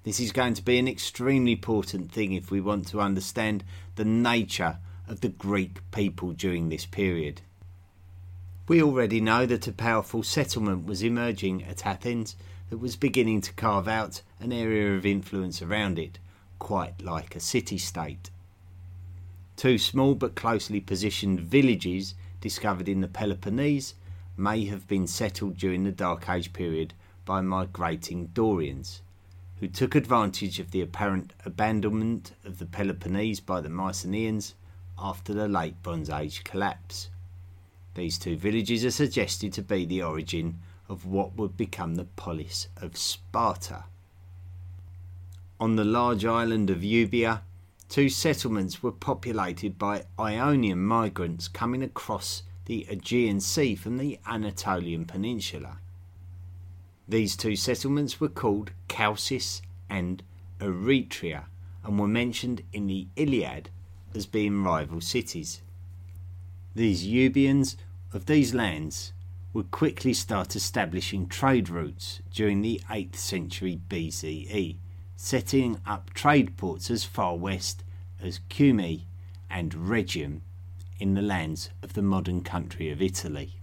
This 0.05 0.21
is 0.21 0.33
going 0.33 0.55
to 0.55 0.62
be 0.62 0.79
an 0.79 0.88
extremely 0.88 1.53
important 1.53 2.12
thing 2.12 2.33
if 2.33 2.51
we 2.51 2.61
want 2.61 2.87
to 2.88 3.01
understand 3.01 3.64
the 3.97 4.05
nature 4.05 4.79
of 5.09 5.21
the 5.21 5.29
Greek 5.29 5.81
people 5.91 6.33
during 6.33 6.69
this 6.69 6.87
period. 6.87 7.43
We 8.69 8.83
already 8.83 9.21
know 9.21 9.47
that 9.47 9.67
a 9.67 9.73
powerful 9.73 10.23
settlement 10.23 10.87
was 10.87 11.03
emerging 11.03 11.64
at 11.64 11.87
Athens 11.87 12.37
that 12.71 12.79
was 12.79 12.97
beginning 12.97 13.41
to 13.41 13.53
carve 13.55 13.88
out 13.88 14.23
an 14.41 14.53
area 14.53 14.95
of 14.95 15.07
influence 15.07 15.62
around 15.62 15.99
it, 15.99 16.19
quite 16.59 17.03
like 17.03 17.35
a 17.35 17.41
city 17.41 17.79
state. 17.79 18.31
Two 19.57 19.79
small 19.79 20.14
but 20.14 20.35
closely 20.35 20.81
positioned 20.81 21.41
villages 21.41 22.14
discovered 22.41 22.88
in 22.88 23.01
the 23.01 23.09
Peloponnese 23.09 23.95
may 24.38 24.64
have 24.66 24.87
been 24.87 25.07
settled 25.07 25.57
during 25.57 25.83
the 25.83 25.90
Dark 25.90 26.29
Age 26.29 26.53
period 26.53 26.94
by 27.24 27.40
migrating 27.40 28.29
Dorians, 28.29 29.03
who 29.57 29.66
took 29.66 29.94
advantage 29.94 30.61
of 30.61 30.70
the 30.70 30.81
apparent 30.81 31.33
abandonment 31.44 32.33
of 32.44 32.59
the 32.59 32.66
Peloponnese 32.66 33.40
by 33.40 33.61
the 33.61 33.68
Mycenaeans 33.68 34.55
after 34.98 35.35
the 35.35 35.48
late 35.48 35.83
Bronze 35.83 36.09
Age 36.09 36.44
collapse. 36.44 37.11
These 37.94 38.18
two 38.18 38.37
villages 38.37 38.85
are 38.85 38.92
suggested 38.92 39.53
to 39.55 39.62
be 39.62 39.85
the 39.85 40.03
origin 40.03 40.61
of 40.88 41.05
what 41.05 41.37
would 41.37 41.57
become 41.57 41.96
the 41.96 42.05
polis 42.05 42.68
of 42.77 42.96
Sparta. 42.96 43.85
On 45.59 45.74
the 45.74 45.85
large 45.85 46.24
island 46.24 46.70
of 46.70 46.85
Euboea, 46.85 47.42
two 47.88 48.09
settlements 48.09 48.83
were 48.83 48.92
populated 48.92 49.79
by 49.79 50.05
Ionian 50.18 50.85
migrants 50.85 51.48
coming 51.48 51.83
across 51.83 52.44
the 52.68 52.87
Aegean 52.90 53.40
Sea 53.40 53.74
from 53.74 53.96
the 53.96 54.20
Anatolian 54.26 55.07
Peninsula. 55.07 55.78
These 57.09 57.35
two 57.35 57.57
settlements 57.57 58.20
were 58.20 58.28
called 58.28 58.72
Chalcis 58.90 59.62
and 59.88 60.22
Eretria 60.61 61.44
and 61.83 61.98
were 61.98 62.07
mentioned 62.07 62.62
in 62.74 62.87
the 62.87 63.07
Iliad 63.16 63.70
as 64.14 64.26
being 64.26 64.62
rival 64.62 65.00
cities. 65.00 65.62
These 66.74 67.07
Euboeans 67.07 67.76
of 68.12 68.26
these 68.26 68.52
lands 68.52 69.14
would 69.54 69.70
quickly 69.70 70.12
start 70.12 70.54
establishing 70.54 71.26
trade 71.26 71.70
routes 71.70 72.20
during 72.31 72.61
the 72.61 72.83
8th 72.90 73.16
century 73.16 73.81
BCE, 73.88 74.76
setting 75.16 75.81
up 75.87 76.12
trade 76.12 76.59
ports 76.59 76.90
as 76.90 77.02
far 77.02 77.35
west 77.35 77.83
as 78.20 78.40
Cumae 78.50 79.04
and 79.48 79.72
Rhegium 79.72 80.42
in 80.99 81.15
the 81.15 81.23
lands 81.23 81.71
of 81.83 81.93
the 81.93 82.03
modern 82.03 82.43
country 82.43 82.91
of 82.91 83.01
Italy. 83.01 83.55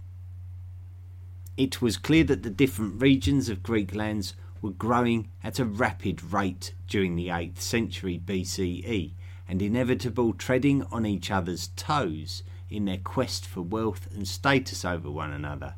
It 1.56 1.80
was 1.80 1.96
clear 1.96 2.24
that 2.24 2.42
the 2.42 2.50
different 2.50 3.00
regions 3.00 3.48
of 3.48 3.62
Greek 3.62 3.94
lands 3.94 4.34
were 4.60 4.70
growing 4.70 5.28
at 5.42 5.58
a 5.58 5.64
rapid 5.64 6.32
rate 6.32 6.74
during 6.86 7.16
the 7.16 7.28
8th 7.28 7.60
century 7.60 8.20
BCE, 8.24 9.12
and 9.48 9.62
inevitable 9.62 10.32
treading 10.32 10.82
on 10.84 11.06
each 11.06 11.30
other's 11.30 11.68
toes 11.76 12.42
in 12.68 12.84
their 12.84 12.98
quest 12.98 13.46
for 13.46 13.62
wealth 13.62 14.08
and 14.12 14.26
status 14.26 14.84
over 14.84 15.10
one 15.10 15.32
another. 15.32 15.74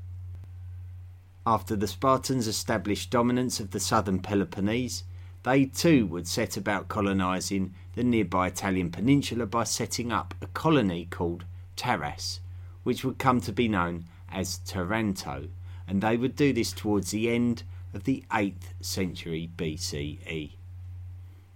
After 1.47 1.77
the 1.77 1.87
Spartans 1.87 2.47
established 2.47 3.11
dominance 3.11 3.61
of 3.61 3.71
the 3.71 3.81
southern 3.81 4.21
Peloponnese, 4.21 5.05
they 5.45 5.67
too 5.67 6.07
would 6.07 6.27
set 6.27 6.57
about 6.57 6.89
colonising 6.89 7.75
the 7.99 8.05
nearby 8.05 8.47
Italian 8.47 8.93
peninsula 8.93 9.45
by 9.45 9.65
setting 9.65 10.13
up 10.13 10.33
a 10.41 10.47
colony 10.47 11.09
called 11.11 11.45
Taras, 11.75 12.39
which 12.85 13.03
would 13.03 13.19
come 13.19 13.41
to 13.41 13.53
be 13.53 13.67
known 13.67 14.05
as 14.31 14.59
Taranto, 14.59 15.49
and 15.89 16.01
they 16.01 16.17
would 16.17 16.37
do 16.37 16.53
this 16.53 16.71
towards 16.71 17.11
the 17.11 17.29
end 17.29 17.65
of 17.93 18.05
the 18.05 18.23
8th 18.31 18.73
century 18.81 19.51
BCE. 19.57 20.53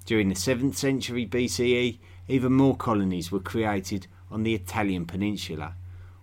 During 0.05 0.31
the 0.31 0.35
7th 0.35 0.75
century 0.75 1.25
BCE, 1.25 1.99
even 2.27 2.53
more 2.53 2.77
colonies 2.77 3.31
were 3.31 3.39
created 3.39 4.09
on 4.29 4.43
the 4.43 4.57
Italian 4.57 5.07
peninsula, 5.07 5.77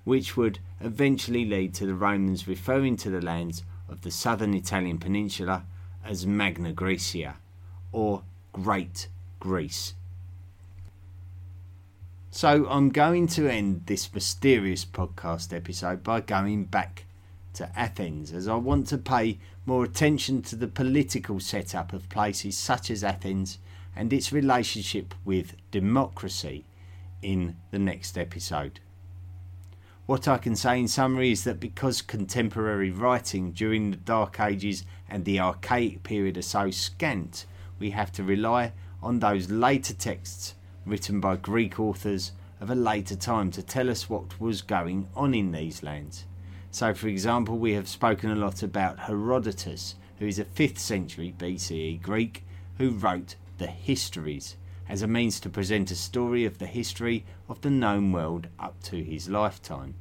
which 0.03 0.35
would 0.35 0.59
eventually 0.81 1.45
lead 1.45 1.73
to 1.75 1.85
the 1.85 1.95
Romans 1.95 2.45
referring 2.45 2.97
to 2.97 3.09
the 3.09 3.21
lands 3.21 3.63
of 3.87 4.01
the 4.01 4.11
southern 4.11 4.53
Italian 4.53 4.97
peninsula 4.97 5.63
as 6.03 6.27
Magna 6.27 6.73
Graecia, 6.73 7.35
or 7.93 8.23
Great 8.51 9.07
Greece. 9.39 9.93
So 12.31 12.67
I'm 12.69 12.89
going 12.89 13.25
to 13.29 13.51
end 13.51 13.87
this 13.87 14.13
mysterious 14.13 14.85
podcast 14.85 15.51
episode 15.51 16.03
by 16.03 16.21
going 16.21 16.65
back 16.65 17.05
to 17.53 17.77
Athens, 17.77 18.31
as 18.31 18.47
I 18.47 18.53
want 18.53 18.85
to 18.89 18.99
pay 18.99 19.39
more 19.65 19.83
attention 19.83 20.43
to 20.43 20.55
the 20.55 20.67
political 20.67 21.39
setup 21.39 21.91
of 21.91 22.07
places 22.07 22.55
such 22.55 22.91
as 22.91 23.03
Athens 23.03 23.57
and 23.95 24.13
its 24.13 24.31
relationship 24.31 25.15
with 25.25 25.55
democracy 25.71 26.65
in 27.23 27.57
the 27.71 27.79
next 27.79 28.15
episode. 28.15 28.79
What 30.05 30.27
I 30.27 30.37
can 30.37 30.55
say 30.55 30.79
in 30.79 30.87
summary 30.87 31.31
is 31.31 31.45
that 31.45 31.59
because 31.59 32.03
contemporary 32.03 32.91
writing 32.91 33.53
during 33.53 33.89
the 33.89 33.97
Dark 33.97 34.39
Ages 34.39 34.85
and 35.09 35.25
the 35.25 35.39
Archaic 35.39 36.03
period 36.03 36.37
are 36.37 36.43
so 36.43 36.69
scant, 36.69 37.47
we 37.79 37.89
have 37.89 38.11
to 38.13 38.23
rely 38.23 38.73
on 39.01 39.17
those 39.17 39.49
later 39.49 39.95
texts 39.95 40.53
written 40.85 41.19
by 41.19 41.35
Greek 41.35 41.79
authors 41.79 42.31
of 42.59 42.69
a 42.69 42.75
later 42.75 43.15
time 43.15 43.51
to 43.51 43.63
tell 43.63 43.89
us 43.89 44.09
what 44.09 44.39
was 44.39 44.61
going 44.61 45.07
on 45.15 45.33
in 45.33 45.51
these 45.51 45.83
lands. 45.83 46.25
So, 46.71 46.93
for 46.93 47.07
example, 47.07 47.57
we 47.57 47.73
have 47.73 47.87
spoken 47.87 48.29
a 48.29 48.35
lot 48.35 48.61
about 48.61 48.99
Herodotus, 48.99 49.95
who 50.19 50.27
is 50.27 50.39
a 50.39 50.45
5th 50.45 50.77
century 50.77 51.33
BCE 51.37 52.01
Greek 52.01 52.43
who 52.77 52.91
wrote 52.91 53.35
the 53.57 53.67
Histories 53.67 54.55
as 54.87 55.01
a 55.01 55.07
means 55.07 55.39
to 55.39 55.49
present 55.49 55.91
a 55.91 55.95
story 55.95 56.45
of 56.45 56.57
the 56.57 56.65
history 56.65 57.23
of 57.47 57.61
the 57.61 57.69
known 57.69 58.11
world 58.11 58.47
up 58.59 58.81
to 58.81 59.03
his 59.03 59.29
lifetime. 59.29 59.93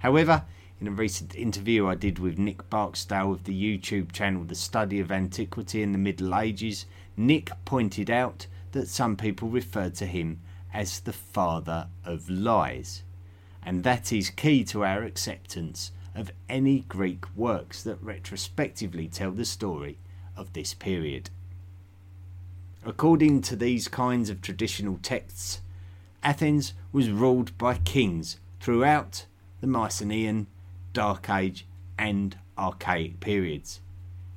However, 0.00 0.44
in 0.80 0.86
a 0.86 0.92
recent 0.92 1.34
interview 1.34 1.86
I 1.86 1.94
did 1.94 2.18
with 2.18 2.38
Nick 2.38 2.68
Barksdale 2.70 3.32
of 3.32 3.44
the 3.44 3.54
YouTube 3.54 4.12
channel 4.12 4.44
The 4.44 4.54
Study 4.54 5.00
of 5.00 5.10
Antiquity 5.10 5.82
in 5.82 5.92
the 5.92 5.98
Middle 5.98 6.34
Ages, 6.34 6.86
Nick 7.16 7.50
pointed 7.64 8.10
out 8.10 8.46
that 8.72 8.88
some 8.88 9.16
people 9.16 9.48
refer 9.48 9.90
to 9.90 10.06
him 10.06 10.40
as 10.72 11.00
the 11.00 11.12
father 11.12 11.88
of 12.04 12.30
lies, 12.30 13.02
and 13.62 13.82
that 13.82 14.12
is 14.12 14.30
key 14.30 14.64
to 14.64 14.84
our 14.84 15.02
acceptance 15.02 15.92
of 16.14 16.30
any 16.48 16.80
Greek 16.88 17.24
works 17.36 17.82
that 17.82 18.02
retrospectively 18.02 19.08
tell 19.08 19.30
the 19.30 19.44
story 19.44 19.98
of 20.36 20.52
this 20.52 20.74
period. 20.74 21.30
According 22.84 23.42
to 23.42 23.56
these 23.56 23.88
kinds 23.88 24.30
of 24.30 24.40
traditional 24.40 24.98
texts, 25.02 25.60
Athens 26.22 26.72
was 26.92 27.10
ruled 27.10 27.56
by 27.58 27.74
kings 27.74 28.38
throughout 28.60 29.26
the 29.60 29.66
Mycenaean, 29.66 30.46
Dark 30.92 31.28
Age, 31.28 31.66
and 31.98 32.36
Archaic 32.56 33.20
periods. 33.20 33.80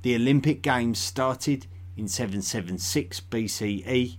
The 0.02 0.14
Olympic 0.14 0.60
Games 0.62 0.98
started 0.98 1.66
in 1.96 2.08
776 2.08 3.20
BCE. 3.20 4.16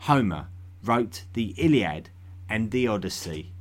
Homer 0.00 0.48
wrote 0.82 1.24
the 1.32 1.54
Iliad 1.56 2.10
and 2.48 2.70
the 2.70 2.86
Odyssey, 2.86 3.52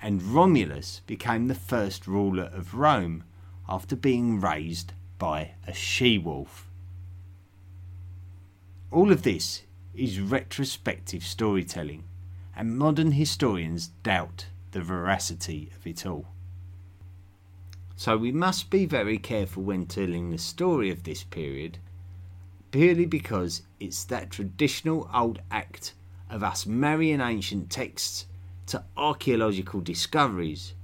and 0.00 0.22
Romulus 0.22 1.02
became 1.06 1.48
the 1.48 1.54
first 1.54 2.06
ruler 2.06 2.50
of 2.54 2.74
Rome 2.74 3.24
after 3.68 3.94
being 3.94 4.40
raised 4.40 4.92
by 5.18 5.52
a 5.66 5.74
she 5.74 6.18
wolf. 6.18 6.68
All 8.90 9.12
of 9.12 9.22
this 9.22 9.62
is 9.94 10.20
retrospective 10.20 11.22
storytelling, 11.24 12.04
and 12.56 12.78
modern 12.78 13.12
historians 13.12 13.88
doubt 14.02 14.46
the 14.72 14.82
veracity 14.82 15.70
of 15.76 15.86
it 15.86 16.06
all. 16.06 16.26
So 17.96 18.16
we 18.16 18.32
must 18.32 18.70
be 18.70 18.86
very 18.86 19.18
careful 19.18 19.62
when 19.62 19.84
telling 19.84 20.30
the 20.30 20.38
story 20.38 20.90
of 20.90 21.02
this 21.02 21.22
period, 21.22 21.78
purely 22.70 23.06
because 23.06 23.62
it's 23.78 24.04
that 24.04 24.30
traditional 24.30 25.08
old 25.12 25.40
act 25.50 25.94
of 26.28 26.42
us 26.42 26.66
marrying 26.66 27.20
ancient 27.20 27.70
texts 27.70 28.26
to 28.66 28.84
archaeological 28.96 29.80
discoveries 29.80 30.74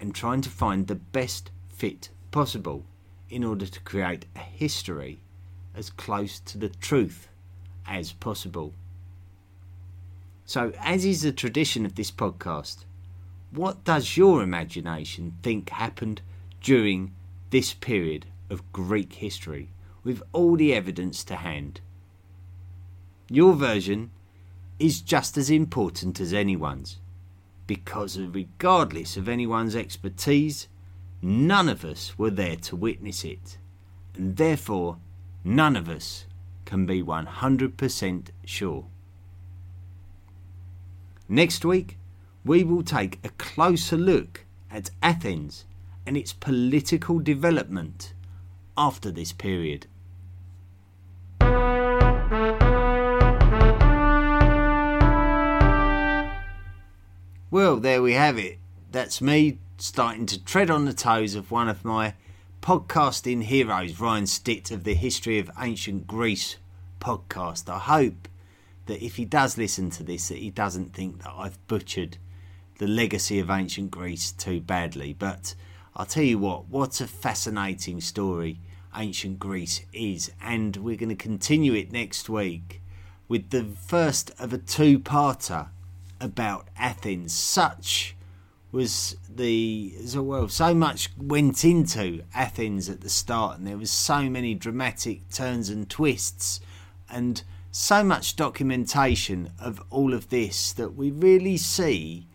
and 0.00 0.14
trying 0.14 0.40
to 0.40 0.50
find 0.50 0.86
the 0.86 0.94
best 0.94 1.50
fit 1.68 2.08
possible 2.30 2.84
in 3.30 3.44
order 3.44 3.66
to 3.66 3.80
create 3.80 4.26
a 4.34 4.40
history 4.40 5.20
as 5.74 5.90
close 5.90 6.40
to 6.40 6.58
the 6.58 6.68
truth 6.68 7.28
as 7.86 8.12
possible. 8.12 8.74
So, 10.44 10.72
as 10.80 11.04
is 11.04 11.22
the 11.22 11.32
tradition 11.32 11.84
of 11.84 11.94
this 11.94 12.10
podcast, 12.10 12.84
what 13.50 13.84
does 13.84 14.16
your 14.16 14.42
imagination 14.42 15.36
think 15.42 15.70
happened 15.70 16.20
during 16.60 17.12
this 17.50 17.72
period 17.74 18.26
of 18.50 18.72
Greek 18.72 19.12
history 19.14 19.68
with 20.08 20.22
all 20.32 20.56
the 20.56 20.72
evidence 20.72 21.22
to 21.22 21.36
hand? 21.36 21.82
Your 23.28 23.52
version 23.52 24.10
is 24.78 25.02
just 25.02 25.36
as 25.36 25.50
important 25.50 26.18
as 26.18 26.32
anyone's 26.32 26.96
because, 27.66 28.18
regardless 28.18 29.18
of 29.18 29.28
anyone's 29.28 29.76
expertise, 29.76 30.66
none 31.20 31.68
of 31.68 31.84
us 31.84 32.18
were 32.18 32.30
there 32.30 32.56
to 32.56 32.74
witness 32.74 33.22
it, 33.22 33.58
and 34.14 34.38
therefore 34.38 34.96
none 35.44 35.76
of 35.76 35.90
us 35.90 36.24
can 36.64 36.86
be 36.86 37.02
100% 37.02 38.28
sure. 38.46 38.86
Next 41.28 41.66
week, 41.66 41.98
we 42.46 42.64
will 42.64 42.82
take 42.82 43.18
a 43.22 43.28
closer 43.36 43.98
look 43.98 44.46
at 44.70 44.90
Athens 45.02 45.66
and 46.06 46.16
its 46.16 46.32
political 46.32 47.18
development 47.18 48.14
after 48.78 49.10
this 49.10 49.32
period. 49.32 49.86
Well, 57.50 57.78
there 57.78 58.02
we 58.02 58.12
have 58.12 58.36
it. 58.36 58.58
That's 58.92 59.22
me 59.22 59.56
starting 59.78 60.26
to 60.26 60.44
tread 60.44 60.70
on 60.70 60.84
the 60.84 60.92
toes 60.92 61.34
of 61.34 61.50
one 61.50 61.70
of 61.70 61.82
my 61.82 62.12
podcasting 62.60 63.44
heroes, 63.44 63.98
Ryan 63.98 64.26
Stitt 64.26 64.70
of 64.70 64.84
the 64.84 64.92
History 64.92 65.38
of 65.38 65.50
Ancient 65.58 66.06
Greece 66.06 66.58
podcast. 67.00 67.70
I 67.70 67.78
hope 67.78 68.28
that 68.84 69.02
if 69.02 69.16
he 69.16 69.24
does 69.24 69.56
listen 69.56 69.88
to 69.92 70.02
this, 70.02 70.28
that 70.28 70.36
he 70.36 70.50
doesn't 70.50 70.92
think 70.92 71.22
that 71.22 71.32
I've 71.34 71.66
butchered 71.68 72.18
the 72.76 72.86
legacy 72.86 73.38
of 73.38 73.48
ancient 73.48 73.90
Greece 73.90 74.30
too 74.30 74.60
badly. 74.60 75.14
But 75.14 75.54
I'll 75.96 76.04
tell 76.04 76.24
you 76.24 76.38
what, 76.38 76.68
what 76.68 77.00
a 77.00 77.06
fascinating 77.06 78.02
story 78.02 78.60
ancient 78.94 79.38
Greece 79.38 79.86
is, 79.94 80.30
and 80.42 80.76
we're 80.76 80.96
going 80.96 81.08
to 81.08 81.14
continue 81.14 81.72
it 81.72 81.92
next 81.92 82.28
week 82.28 82.82
with 83.26 83.48
the 83.48 83.64
first 83.64 84.32
of 84.38 84.52
a 84.52 84.58
two 84.58 84.98
parter 84.98 85.68
about 86.20 86.68
Athens. 86.76 87.32
Such 87.32 88.14
was 88.70 89.16
the 89.28 89.94
so 90.04 90.22
well 90.22 90.46
so 90.46 90.74
much 90.74 91.08
went 91.16 91.64
into 91.64 92.22
Athens 92.34 92.90
at 92.90 93.00
the 93.00 93.08
start 93.08 93.56
and 93.56 93.66
there 93.66 93.78
was 93.78 93.90
so 93.90 94.28
many 94.28 94.54
dramatic 94.54 95.26
turns 95.30 95.70
and 95.70 95.88
twists 95.88 96.60
and 97.08 97.42
so 97.70 98.04
much 98.04 98.36
documentation 98.36 99.50
of 99.58 99.82
all 99.90 100.12
of 100.12 100.28
this 100.28 100.72
that 100.72 100.94
we 100.94 101.10
really 101.10 101.56
see 101.56 102.26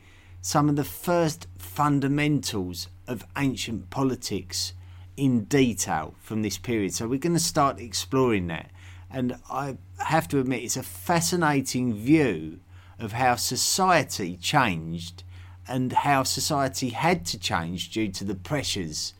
some 0.41 0.69
of 0.69 0.75
the 0.75 0.83
first 0.83 1.47
fundamentals 1.57 2.87
of 3.07 3.25
ancient 3.37 3.89
politics 3.89 4.73
in 5.15 5.43
detail 5.45 6.15
from 6.19 6.41
this 6.41 6.57
period. 6.57 6.93
So 6.93 7.07
we're 7.07 7.19
going 7.19 7.33
to 7.33 7.39
start 7.39 7.79
exploring 7.79 8.47
that. 8.47 8.71
And 9.09 9.37
I 9.49 9.77
have 9.99 10.27
to 10.29 10.39
admit, 10.39 10.63
it's 10.63 10.77
a 10.77 10.83
fascinating 10.83 11.93
view 11.93 12.59
of 13.03 13.13
how 13.13 13.35
society 13.35 14.37
changed 14.37 15.23
and 15.67 15.91
how 15.93 16.23
society 16.23 16.89
had 16.89 17.25
to 17.25 17.39
change 17.39 17.91
due 17.91 18.09
to 18.09 18.23
the 18.23 18.35
pressures 18.35 19.13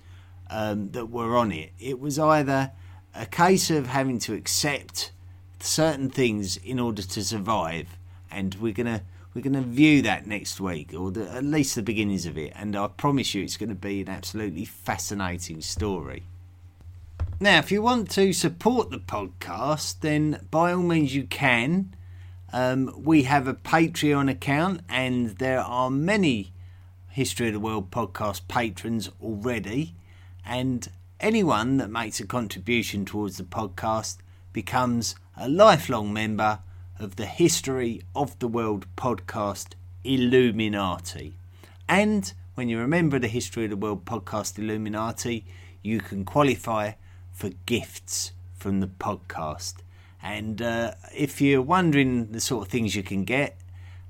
um, 0.50 0.92
that 0.92 1.08
were 1.08 1.38
on 1.38 1.52
it. 1.52 1.72
It 1.80 2.00
was 2.00 2.20
either 2.20 2.72
a 3.16 3.26
case 3.26 3.70
of 3.70 3.88
having 3.88 4.20
to 4.20 4.34
accept 4.34 5.12
certain 5.60 6.10
things 6.10 6.58
in 6.58 6.80
order 6.80 7.02
to 7.02 7.24
survive, 7.24 7.98
and 8.30 8.56
we're 8.56 8.74
gonna 8.74 9.04
we're 9.34 9.42
gonna 9.42 9.62
view 9.62 10.02
that 10.02 10.28
next 10.28 10.60
week, 10.60 10.94
or 10.94 11.12
the, 11.12 11.30
at 11.32 11.44
least 11.44 11.76
the 11.76 11.82
beginnings 11.82 12.26
of 12.26 12.38
it. 12.38 12.54
And 12.56 12.76
I 12.76 12.88
promise 12.88 13.34
you, 13.34 13.44
it's 13.44 13.58
going 13.58 13.70
to 13.70 13.76
be 13.76 14.02
an 14.02 14.10
absolutely 14.10 14.66
fascinating 14.66 15.62
story. 15.62 16.24
Now, 17.40 17.60
if 17.60 17.72
you 17.72 17.82
want 17.82 18.12
to 18.12 18.32
support 18.32 18.92
the 18.92 19.00
podcast, 19.00 20.02
then 20.02 20.46
by 20.52 20.72
all 20.72 20.84
means 20.84 21.16
you 21.16 21.24
can. 21.24 21.96
Um, 22.56 22.94
we 23.04 23.24
have 23.24 23.48
a 23.48 23.56
Patreon 23.56 24.30
account, 24.30 24.82
and 24.88 25.32
there 25.40 25.62
are 25.62 25.90
many 25.90 26.54
History 27.10 27.48
of 27.48 27.54
the 27.54 27.60
World 27.60 27.90
podcast 27.90 28.48
patrons 28.48 29.10
already. 29.20 29.96
And 30.46 30.88
anyone 31.20 31.78
that 31.78 31.90
makes 31.90 32.20
a 32.20 32.28
contribution 32.28 33.06
towards 33.06 33.38
the 33.38 33.44
podcast 33.44 34.18
becomes 34.54 35.16
a 35.36 35.50
lifelong 35.50 36.14
member 36.14 36.60
of 37.00 37.16
the 37.16 37.26
History 37.26 38.04
of 38.16 38.38
the 38.38 38.48
World 38.48 38.86
podcast 38.96 39.74
Illuminati. 40.04 41.34
And 41.90 42.32
when 42.54 42.70
you're 42.70 42.84
a 42.84 42.88
member 42.88 43.16
of 43.16 43.24
the 43.24 43.30
History 43.30 43.64
of 43.64 43.72
the 43.72 43.78
World 43.78 44.06
podcast 44.06 44.60
Illuminati, 44.60 45.44
you 45.82 46.00
can 46.00 46.24
qualify 46.24 46.92
for 47.32 47.50
gifts 47.66 48.32
from 48.56 48.80
the 48.80 48.88
podcast. 48.88 49.78
And 50.24 50.62
uh, 50.62 50.94
if 51.14 51.42
you're 51.42 51.62
wondering 51.62 52.32
the 52.32 52.40
sort 52.40 52.66
of 52.66 52.72
things 52.72 52.96
you 52.96 53.04
can 53.04 53.26
get, 53.26 53.58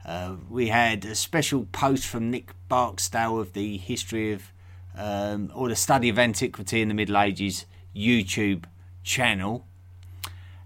uh, 0.06 0.36
we 0.48 0.68
had 0.68 1.04
a 1.06 1.16
special 1.16 1.66
post 1.72 2.06
from 2.06 2.30
Nick 2.30 2.52
Barksdale 2.70 3.40
of 3.40 3.54
the 3.54 3.78
History 3.78 4.32
of 4.34 4.52
um, 4.96 5.52
or 5.56 5.70
the 5.70 5.76
Study 5.76 6.10
of 6.10 6.20
Antiquity 6.20 6.82
in 6.82 6.88
the 6.88 6.94
Middle 6.94 7.18
Ages 7.18 7.66
YouTube 7.96 8.66
channel. 9.04 9.66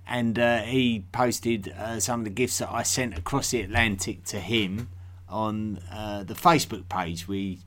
And 0.06 0.38
uh, 0.38 0.60
he 0.60 1.06
posted 1.12 1.70
uh, 1.70 2.02
some 2.02 2.22
of 2.22 2.24
the 2.26 2.32
gifts 2.32 2.58
that 2.58 2.70
I 2.70 2.84
sent 2.84 3.18
across 3.18 3.52
the 3.52 3.62
Atlantic 3.62 4.26
to 4.26 4.40
him 4.40 4.90
on 5.30 5.80
uh, 5.92 6.24
the 6.24 6.34
Facebook 6.34 6.90
page. 6.90 7.28
We 7.28 7.60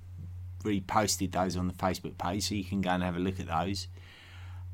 reposted 0.62 1.32
those 1.32 1.56
on 1.56 1.66
the 1.66 1.74
Facebook 1.74 2.18
page, 2.18 2.48
so 2.48 2.54
you 2.54 2.64
can 2.64 2.80
go 2.82 2.90
and 2.90 3.02
have 3.02 3.16
a 3.16 3.20
look 3.20 3.40
at 3.40 3.46
those. 3.46 3.88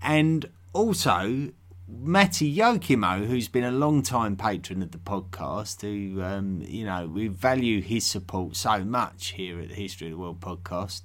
And 0.02 0.48
also, 0.72 1.50
Matty 1.88 2.52
Yokimo, 2.52 3.26
who's 3.26 3.46
been 3.46 3.62
a 3.62 3.70
long 3.70 4.02
time 4.02 4.34
patron 4.34 4.82
of 4.82 4.90
the 4.90 4.98
podcast, 4.98 5.82
who, 5.82 6.20
um, 6.20 6.60
you 6.66 6.84
know, 6.84 7.06
we 7.06 7.28
value 7.28 7.80
his 7.80 8.04
support 8.04 8.56
so 8.56 8.84
much 8.84 9.28
here 9.32 9.60
at 9.60 9.68
the 9.68 9.74
History 9.76 10.08
of 10.08 10.14
the 10.14 10.18
World 10.18 10.40
podcast, 10.40 11.02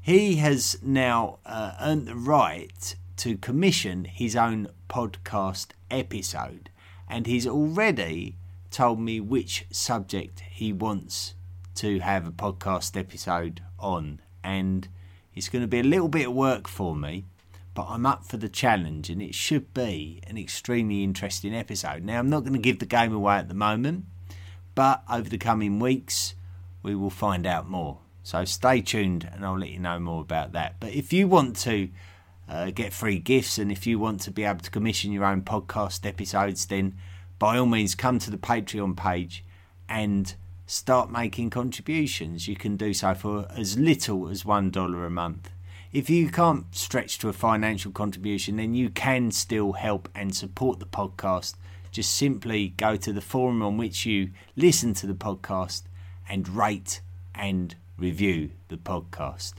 he 0.00 0.36
has 0.36 0.76
now 0.82 1.38
uh, 1.46 1.74
earned 1.80 2.08
the 2.08 2.16
right 2.16 2.96
to 3.18 3.36
commission 3.36 4.04
his 4.04 4.34
own 4.34 4.66
podcast 4.88 5.68
episode. 5.88 6.68
And 7.08 7.28
he's 7.28 7.46
already 7.46 8.34
told 8.72 8.98
me 8.98 9.20
which 9.20 9.66
subject 9.70 10.40
he 10.50 10.72
wants 10.72 11.34
to 11.76 12.00
have 12.00 12.26
a 12.26 12.32
podcast 12.32 12.98
episode 12.98 13.62
on. 13.78 14.20
And 14.42 14.88
it's 15.32 15.48
going 15.48 15.62
to 15.62 15.68
be 15.68 15.78
a 15.78 15.84
little 15.84 16.08
bit 16.08 16.26
of 16.26 16.34
work 16.34 16.66
for 16.66 16.96
me 16.96 17.26
but 17.74 17.86
I'm 17.88 18.04
up 18.04 18.24
for 18.24 18.36
the 18.36 18.48
challenge 18.48 19.08
and 19.08 19.22
it 19.22 19.34
should 19.34 19.72
be 19.72 20.20
an 20.26 20.36
extremely 20.36 21.02
interesting 21.02 21.54
episode. 21.54 22.04
Now, 22.04 22.18
I'm 22.18 22.28
not 22.28 22.40
going 22.40 22.52
to 22.52 22.58
give 22.58 22.78
the 22.78 22.86
game 22.86 23.14
away 23.14 23.36
at 23.36 23.48
the 23.48 23.54
moment, 23.54 24.04
but 24.74 25.02
over 25.10 25.28
the 25.28 25.38
coming 25.38 25.78
weeks, 25.78 26.34
we 26.82 26.94
will 26.94 27.10
find 27.10 27.46
out 27.46 27.68
more. 27.68 27.98
So 28.22 28.44
stay 28.44 28.82
tuned 28.82 29.28
and 29.32 29.44
I'll 29.44 29.58
let 29.58 29.70
you 29.70 29.78
know 29.78 29.98
more 29.98 30.20
about 30.20 30.52
that. 30.52 30.76
But 30.80 30.92
if 30.92 31.12
you 31.12 31.26
want 31.26 31.56
to 31.60 31.88
uh, 32.48 32.70
get 32.70 32.92
free 32.92 33.18
gifts 33.18 33.58
and 33.58 33.72
if 33.72 33.86
you 33.86 33.98
want 33.98 34.20
to 34.22 34.30
be 34.30 34.44
able 34.44 34.60
to 34.60 34.70
commission 34.70 35.12
your 35.12 35.24
own 35.24 35.42
podcast 35.42 36.06
episodes, 36.06 36.66
then 36.66 36.96
by 37.38 37.56
all 37.56 37.66
means 37.66 37.94
come 37.94 38.18
to 38.20 38.30
the 38.30 38.38
Patreon 38.38 38.96
page 38.96 39.44
and 39.88 40.34
start 40.66 41.10
making 41.10 41.50
contributions. 41.50 42.46
You 42.46 42.56
can 42.56 42.76
do 42.76 42.92
so 42.92 43.14
for 43.14 43.46
as 43.50 43.78
little 43.78 44.28
as 44.28 44.44
$1 44.44 45.06
a 45.06 45.10
month 45.10 45.50
if 45.92 46.08
you 46.08 46.30
can't 46.30 46.74
stretch 46.74 47.18
to 47.18 47.28
a 47.28 47.34
financial 47.34 47.92
contribution, 47.92 48.56
then 48.56 48.74
you 48.74 48.88
can 48.88 49.30
still 49.30 49.72
help 49.72 50.08
and 50.14 50.34
support 50.34 50.78
the 50.78 50.86
podcast. 50.86 51.54
Just 51.90 52.16
simply 52.16 52.68
go 52.68 52.96
to 52.96 53.12
the 53.12 53.20
forum 53.20 53.62
on 53.62 53.76
which 53.76 54.06
you 54.06 54.30
listen 54.56 54.94
to 54.94 55.06
the 55.06 55.14
podcast 55.14 55.82
and 56.28 56.48
rate 56.48 57.02
and 57.34 57.74
review 57.98 58.50
the 58.68 58.78
podcast. 58.78 59.54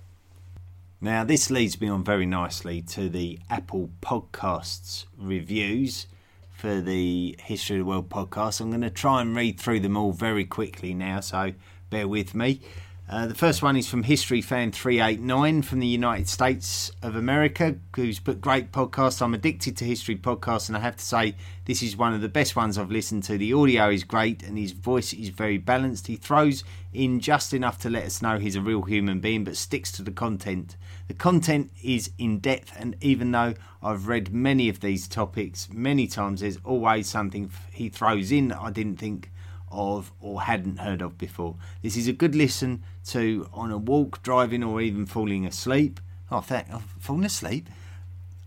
Now, 1.00 1.24
this 1.24 1.52
leads 1.52 1.80
me 1.80 1.88
on 1.90 2.04
very 2.04 2.26
nicely 2.26 2.82
to 2.82 3.10
the 3.10 3.38
Apple 3.50 3.90
Podcasts 4.02 5.06
reviews 5.18 6.08
for 6.50 6.82
the 6.82 7.36
History 7.44 7.76
of 7.76 7.86
the 7.86 7.90
World 7.90 8.10
podcast. 8.10 8.62
I'm 8.62 8.70
going 8.70 8.82
to 8.82 8.90
try 8.90 9.22
and 9.22 9.36
read 9.36 9.60
through 9.60 9.82
them 9.82 9.98
all 9.98 10.14
very 10.14 10.46
quickly 10.46 10.94
now, 10.94 11.20
so 11.20 11.54
bear 11.90 12.08
with 12.08 12.34
me. 12.34 12.62
Uh, 13.10 13.28
the 13.28 13.36
first 13.36 13.62
one 13.62 13.76
is 13.76 13.88
from 13.88 14.04
History 14.04 14.42
Fan 14.42 14.72
389 14.72 15.62
from 15.64 15.80
the 15.80 15.88
United 15.88 16.30
States 16.30 16.90
of 17.02 17.18
America, 17.18 17.76
who's 17.98 18.18
put 18.18 18.40
great 18.40 18.72
podcasts. 18.72 19.22
I'm 19.22 19.34
addicted 19.34 19.76
to 19.78 19.86
history 19.86 20.16
podcasts, 20.16 20.70
and 20.70 20.78
I 20.78 20.80
have 20.80 20.96
to 20.96 21.04
say, 21.04 21.36
this 21.66 21.84
is 21.84 21.98
one 21.98 22.14
of 22.14 22.22
the 22.22 22.30
best 22.30 22.56
ones 22.56 22.78
I've 22.78 22.92
listened 22.92 23.24
to. 23.24 23.38
The 23.38 23.52
audio 23.52 23.90
is 23.90 24.06
great, 24.06 24.42
and 24.42 24.58
his 24.58 24.72
voice 24.72 25.12
is 25.12 25.30
very 25.30 25.58
balanced. 25.58 26.08
He 26.08 26.16
throws 26.16 26.64
in 26.94 27.20
just 27.20 27.54
enough 27.54 27.78
to 27.80 27.90
let 27.90 28.06
us 28.06 28.22
know 28.22 28.40
he's 28.40 28.56
a 28.56 28.62
real 28.62 28.84
human 28.84 29.20
being, 29.20 29.44
but 29.44 29.58
sticks 29.58 29.92
to 29.94 30.02
the 30.02 30.12
content. 30.12 30.78
The 31.10 31.14
content 31.14 31.72
is 31.84 32.10
in 32.18 32.40
depth, 32.40 32.72
and 32.80 32.96
even 33.02 33.32
though 33.32 33.54
I've 33.82 34.08
read 34.08 34.34
many 34.34 34.70
of 34.70 34.80
these 34.80 35.10
topics 35.10 35.68
many 35.74 36.08
times, 36.08 36.40
there's 36.40 36.58
always 36.64 37.08
something 37.08 37.52
he 37.74 37.90
throws 37.90 38.32
in 38.32 38.48
that 38.48 38.62
I 38.62 38.72
didn't 38.72 38.96
think 38.96 39.30
of 39.74 40.12
or 40.22 40.44
hadn't 40.44 40.78
heard 40.78 41.02
of 41.02 41.18
before. 41.18 41.56
This 41.82 41.98
is 41.98 42.08
a 42.08 42.14
good 42.14 42.36
listen 42.36 42.84
to 43.08 43.50
on 43.54 43.72
a 43.72 43.78
walk, 43.78 44.24
driving, 44.24 44.64
or 44.64 44.82
even 44.82 45.06
falling 45.06 45.46
asleep. 45.46 46.00
Oh, 46.32 46.42
thank, 46.42 46.72
I've 46.72 46.84
fallen 47.00 47.26
asleep. 47.26 47.68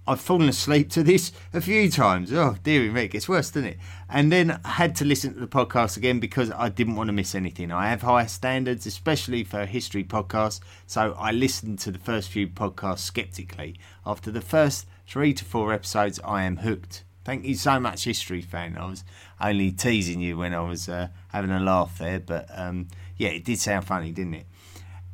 I've 0.08 0.20
fallen 0.20 0.48
asleep 0.48 0.88
to 0.90 1.02
this 1.02 1.32
a 1.52 1.60
few 1.60 1.90
times. 1.90 2.32
Oh, 2.32 2.56
dearie 2.62 2.90
me, 2.90 3.04
it 3.04 3.10
gets 3.10 3.28
worse, 3.28 3.50
doesn't 3.50 3.70
it? 3.70 3.78
And 4.08 4.30
then 4.30 4.60
I 4.64 4.68
had 4.68 4.94
to 4.96 5.04
listen 5.04 5.34
to 5.34 5.40
the 5.40 5.48
podcast 5.48 5.96
again 5.96 6.20
because 6.20 6.52
I 6.52 6.68
didn't 6.68 6.94
want 6.94 7.08
to 7.08 7.12
miss 7.12 7.34
anything. 7.34 7.72
I 7.72 7.88
have 7.88 8.02
high 8.02 8.26
standards, 8.26 8.86
especially 8.86 9.42
for 9.42 9.66
history 9.66 10.04
podcasts, 10.04 10.60
so 10.86 11.16
I 11.18 11.32
listened 11.32 11.80
to 11.80 11.90
the 11.90 11.98
first 11.98 12.28
few 12.28 12.46
podcasts 12.46 13.00
skeptically. 13.00 13.80
After 14.04 14.30
the 14.30 14.40
first 14.40 14.86
three 15.08 15.34
to 15.34 15.44
four 15.44 15.72
episodes, 15.72 16.20
I 16.24 16.44
am 16.44 16.58
hooked. 16.58 17.02
Thank 17.26 17.44
you 17.44 17.56
so 17.56 17.80
much, 17.80 18.04
history 18.04 18.40
fan. 18.40 18.78
I 18.78 18.86
was 18.86 19.02
only 19.40 19.72
teasing 19.72 20.20
you 20.20 20.36
when 20.36 20.54
I 20.54 20.60
was 20.60 20.88
uh, 20.88 21.08
having 21.32 21.50
a 21.50 21.58
laugh 21.58 21.98
there, 21.98 22.20
but 22.20 22.46
um, 22.54 22.86
yeah, 23.16 23.30
it 23.30 23.44
did 23.44 23.58
sound 23.58 23.84
funny, 23.84 24.12
didn't 24.12 24.34
it? 24.34 24.46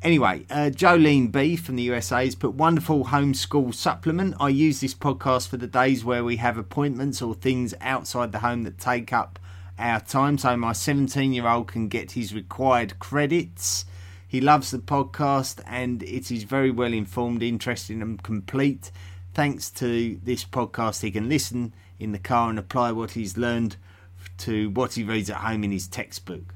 Anyway, 0.03 0.45
uh, 0.51 0.69
Jolene 0.69 1.31
B 1.31 1.55
from 1.55 1.75
the 1.75 1.81
USA 1.81 2.23
has 2.23 2.35
put 2.35 2.53
wonderful 2.53 3.05
homeschool 3.05 3.73
supplement. 3.73 4.35
I 4.39 4.49
use 4.49 4.79
this 4.79 4.93
podcast 4.93 5.47
for 5.47 5.57
the 5.57 5.65
days 5.65 6.05
where 6.05 6.23
we 6.23 6.35
have 6.35 6.55
appointments 6.55 7.19
or 7.19 7.33
things 7.33 7.73
outside 7.81 8.31
the 8.31 8.39
home 8.39 8.61
that 8.65 8.77
take 8.77 9.11
up 9.11 9.39
our 9.79 9.99
time, 9.99 10.37
so 10.37 10.55
my 10.55 10.73
17 10.73 11.33
year 11.33 11.47
old 11.47 11.67
can 11.67 11.87
get 11.87 12.11
his 12.11 12.31
required 12.31 12.99
credits. 12.99 13.85
He 14.27 14.39
loves 14.39 14.69
the 14.69 14.77
podcast 14.77 15.63
and 15.65 16.03
it 16.03 16.29
is 16.29 16.43
very 16.43 16.69
well 16.69 16.93
informed, 16.93 17.41
interesting, 17.41 18.03
and 18.03 18.21
complete. 18.21 18.91
Thanks 19.33 19.71
to 19.71 20.19
this 20.21 20.45
podcast, 20.45 21.01
he 21.01 21.09
can 21.09 21.27
listen 21.27 21.73
in 22.03 22.11
the 22.11 22.19
car 22.19 22.49
and 22.49 22.59
apply 22.59 22.91
what 22.91 23.11
he's 23.11 23.37
learned 23.37 23.77
to 24.39 24.69
what 24.71 24.93
he 24.93 25.03
reads 25.03 25.29
at 25.29 25.37
home 25.37 25.63
in 25.63 25.71
his 25.71 25.87
textbook. 25.87 26.53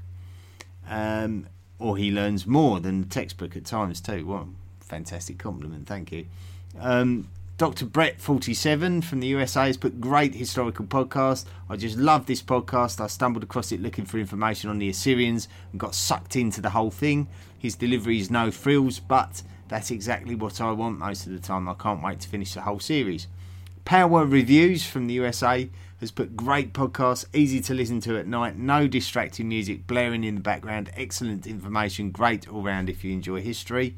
Um, 0.88 1.48
or 1.78 1.96
he 1.96 2.10
learns 2.10 2.46
more 2.46 2.80
than 2.80 3.02
the 3.02 3.08
textbook 3.08 3.56
at 3.56 3.64
times 3.64 4.00
too. 4.00 4.26
Well, 4.26 4.48
fantastic 4.80 5.38
compliment, 5.38 5.86
thank 5.86 6.12
you. 6.12 6.26
Um, 6.78 7.28
Dr. 7.56 7.86
Brett 7.86 8.20
47 8.20 9.02
from 9.02 9.18
the 9.18 9.26
USA 9.28 9.66
has 9.66 9.76
put 9.76 10.00
great 10.00 10.34
historical 10.34 10.84
podcast. 10.84 11.44
I 11.68 11.76
just 11.76 11.98
love 11.98 12.26
this 12.26 12.40
podcast. 12.40 13.00
I 13.00 13.08
stumbled 13.08 13.42
across 13.42 13.72
it 13.72 13.82
looking 13.82 14.04
for 14.04 14.18
information 14.18 14.70
on 14.70 14.78
the 14.78 14.88
Assyrians 14.88 15.48
and 15.72 15.80
got 15.80 15.96
sucked 15.96 16.36
into 16.36 16.60
the 16.60 16.70
whole 16.70 16.92
thing. 16.92 17.26
His 17.58 17.74
delivery 17.74 18.20
is 18.20 18.30
no 18.30 18.52
frills, 18.52 19.00
but 19.00 19.42
that's 19.66 19.90
exactly 19.90 20.36
what 20.36 20.60
I 20.60 20.70
want 20.70 20.98
most 20.98 21.26
of 21.26 21.32
the 21.32 21.40
time. 21.40 21.68
I 21.68 21.74
can't 21.74 22.02
wait 22.02 22.20
to 22.20 22.28
finish 22.28 22.54
the 22.54 22.60
whole 22.60 22.78
series. 22.78 23.26
Power 23.88 24.26
Reviews 24.26 24.84
from 24.84 25.06
the 25.06 25.14
USA 25.14 25.70
has 25.98 26.10
put 26.10 26.36
great 26.36 26.74
podcasts, 26.74 27.24
easy 27.32 27.58
to 27.62 27.72
listen 27.72 28.00
to 28.00 28.18
at 28.18 28.26
night, 28.26 28.54
no 28.54 28.86
distracting 28.86 29.48
music 29.48 29.86
blaring 29.86 30.24
in 30.24 30.34
the 30.34 30.40
background, 30.42 30.90
excellent 30.94 31.46
information, 31.46 32.10
great 32.10 32.46
all 32.46 32.62
round 32.62 32.90
if 32.90 33.02
you 33.02 33.14
enjoy 33.14 33.40
history. 33.40 33.96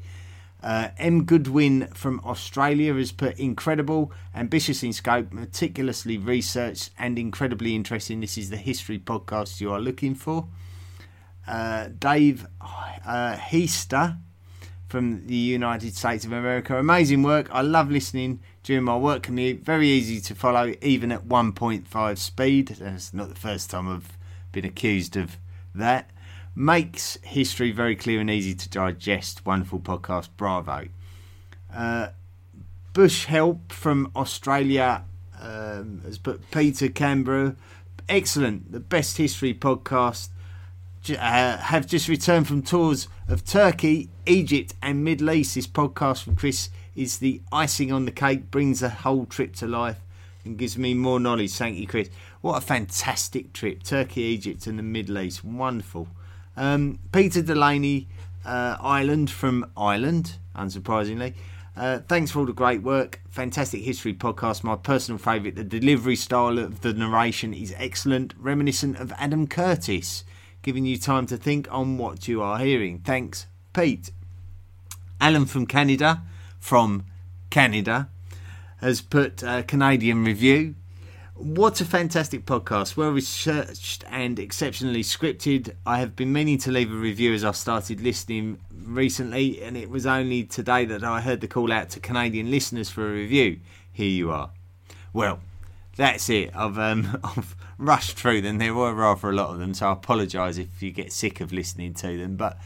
Uh, 0.63 0.91
M. 0.97 1.25
Goodwin 1.25 1.87
from 1.87 2.21
Australia 2.23 2.93
has 2.93 3.11
put 3.11 3.37
incredible, 3.37 4.13
ambitious 4.33 4.81
in 4.81 4.93
scope, 4.93 5.33
meticulously 5.33 6.17
researched, 6.17 6.91
and 6.97 7.19
incredibly 7.19 7.75
interesting. 7.75 8.21
This 8.21 8.37
is 8.37 8.49
the 8.49 8.55
history 8.55 8.97
podcast 8.97 9.59
you 9.59 9.73
are 9.73 9.81
looking 9.81 10.15
for. 10.15 10.47
Uh, 11.45 11.89
Dave 11.99 12.47
uh, 13.05 13.35
Heaster 13.35 14.15
from 14.91 15.25
the 15.25 15.35
United 15.35 15.95
States 15.95 16.25
of 16.25 16.33
America. 16.33 16.77
Amazing 16.77 17.23
work. 17.23 17.47
I 17.49 17.61
love 17.61 17.89
listening 17.89 18.41
during 18.61 18.83
my 18.83 18.97
work 18.97 19.23
commute. 19.23 19.61
Very 19.61 19.87
easy 19.87 20.19
to 20.19 20.35
follow, 20.35 20.73
even 20.81 21.13
at 21.13 21.29
1.5 21.29 22.17
speed. 22.17 22.67
That's 22.67 23.13
not 23.13 23.29
the 23.29 23.39
first 23.39 23.69
time 23.69 23.87
I've 23.87 24.17
been 24.51 24.65
accused 24.65 25.15
of 25.15 25.37
that. 25.73 26.11
Makes 26.53 27.17
history 27.23 27.71
very 27.71 27.95
clear 27.95 28.19
and 28.19 28.29
easy 28.29 28.53
to 28.53 28.69
digest. 28.69 29.45
Wonderful 29.45 29.79
podcast. 29.79 30.27
Bravo. 30.35 30.89
Uh, 31.73 32.09
Bush 32.91 33.25
Help 33.25 33.71
from 33.71 34.11
Australia 34.13 35.05
um, 35.39 36.01
has 36.03 36.17
put 36.17 36.51
Peter 36.51 36.89
Canberra. 36.89 37.55
Excellent. 38.09 38.73
The 38.73 38.81
best 38.81 39.15
history 39.15 39.53
podcast 39.53 40.27
uh, 41.09 41.57
have 41.57 41.87
just 41.87 42.07
returned 42.07 42.47
from 42.47 42.61
tours 42.61 43.07
of 43.27 43.43
Turkey, 43.45 44.09
Egypt, 44.25 44.73
and 44.81 45.03
Middle 45.03 45.31
East. 45.31 45.55
This 45.55 45.67
podcast 45.67 46.23
from 46.23 46.35
Chris 46.35 46.69
is 46.95 47.17
the 47.17 47.41
icing 47.51 47.91
on 47.91 48.05
the 48.05 48.11
cake, 48.11 48.51
brings 48.51 48.81
the 48.81 48.89
whole 48.89 49.25
trip 49.25 49.55
to 49.55 49.67
life. 49.67 49.99
and 50.43 50.57
gives 50.57 50.77
me 50.77 50.93
more 50.93 51.19
knowledge. 51.19 51.53
Thank 51.53 51.77
you, 51.77 51.87
Chris. 51.87 52.09
What 52.41 52.57
a 52.57 52.61
fantastic 52.61 53.53
trip. 53.53 53.83
Turkey, 53.83 54.21
Egypt, 54.21 54.65
and 54.67 54.77
the 54.79 54.83
Middle 54.83 55.19
East. 55.19 55.43
Wonderful. 55.43 56.07
Um, 56.57 56.99
Peter 57.11 57.41
Delaney, 57.41 58.07
uh, 58.43 58.75
Ireland 58.81 59.29
from 59.29 59.69
Ireland, 59.77 60.37
unsurprisingly. 60.55 61.33
Uh, 61.77 61.99
thanks 62.07 62.31
for 62.31 62.39
all 62.39 62.45
the 62.45 62.53
great 62.53 62.81
work. 62.81 63.21
Fantastic 63.29 63.83
history 63.83 64.13
podcast. 64.13 64.63
My 64.63 64.75
personal 64.75 65.17
favourite. 65.17 65.55
The 65.55 65.63
delivery 65.63 66.15
style 66.15 66.59
of 66.59 66.81
the 66.81 66.93
narration 66.93 67.53
is 67.53 67.73
excellent, 67.77 68.33
reminiscent 68.37 68.97
of 68.97 69.13
Adam 69.17 69.47
Curtis, 69.47 70.23
giving 70.61 70.85
you 70.85 70.97
time 70.97 71.25
to 71.27 71.37
think 71.37 71.67
on 71.71 71.97
what 71.97 72.27
you 72.27 72.41
are 72.41 72.59
hearing. 72.59 72.99
Thanks, 72.99 73.47
Pete. 73.73 74.11
Alan 75.19 75.45
from 75.45 75.65
Canada, 75.65 76.21
from 76.59 77.05
Canada, 77.49 78.09
has 78.77 79.01
put 79.01 79.43
a 79.43 79.63
Canadian 79.63 80.23
review. 80.23 80.75
What 81.35 81.81
a 81.81 81.85
fantastic 81.85 82.45
podcast, 82.45 82.95
well 82.95 83.09
researched 83.09 84.03
and 84.09 84.37
exceptionally 84.37 85.01
scripted. 85.01 85.73
I 85.85 85.99
have 85.99 86.15
been 86.15 86.31
meaning 86.31 86.59
to 86.59 86.71
leave 86.71 86.91
a 86.91 86.95
review 86.95 87.33
as 87.33 87.43
I 87.43 87.51
started 87.51 88.01
listening 88.01 88.59
recently, 88.71 89.61
and 89.63 89.75
it 89.75 89.89
was 89.89 90.05
only 90.05 90.43
today 90.43 90.85
that 90.85 91.03
I 91.03 91.21
heard 91.21 91.41
the 91.41 91.47
call 91.47 91.71
out 91.71 91.89
to 91.91 91.99
Canadian 91.99 92.51
listeners 92.51 92.89
for 92.89 93.07
a 93.07 93.13
review. 93.13 93.59
Here 93.91 94.09
you 94.09 94.31
are. 94.31 94.51
Well, 95.13 95.39
that's 96.01 96.29
it. 96.29 96.49
I've 96.55 96.79
um, 96.79 97.19
I've 97.23 97.55
rushed 97.77 98.17
through 98.17 98.41
them. 98.41 98.57
There 98.57 98.73
were 98.73 98.93
rather 98.93 99.29
a 99.29 99.33
lot 99.33 99.49
of 99.49 99.59
them, 99.59 99.73
so 99.73 99.89
I 99.89 99.93
apologise 99.93 100.57
if 100.57 100.81
you 100.81 100.91
get 100.91 101.13
sick 101.13 101.41
of 101.41 101.53
listening 101.53 101.93
to 101.95 102.17
them. 102.17 102.35
But 102.35 102.57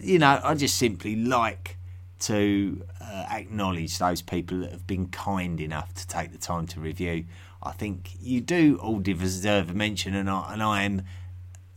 you 0.00 0.18
know, 0.18 0.40
I 0.42 0.54
just 0.54 0.78
simply 0.78 1.16
like 1.16 1.76
to 2.20 2.84
uh, 3.00 3.26
acknowledge 3.30 3.98
those 3.98 4.22
people 4.22 4.60
that 4.60 4.70
have 4.70 4.86
been 4.86 5.08
kind 5.08 5.60
enough 5.60 5.92
to 5.94 6.06
take 6.06 6.32
the 6.32 6.38
time 6.38 6.66
to 6.68 6.80
review. 6.80 7.24
I 7.62 7.72
think 7.72 8.12
you 8.20 8.40
do 8.40 8.78
all 8.80 9.00
deserve 9.00 9.70
a 9.70 9.74
mention, 9.74 10.14
and 10.14 10.30
I, 10.30 10.52
and 10.52 10.62
I 10.62 10.84
am 10.84 11.02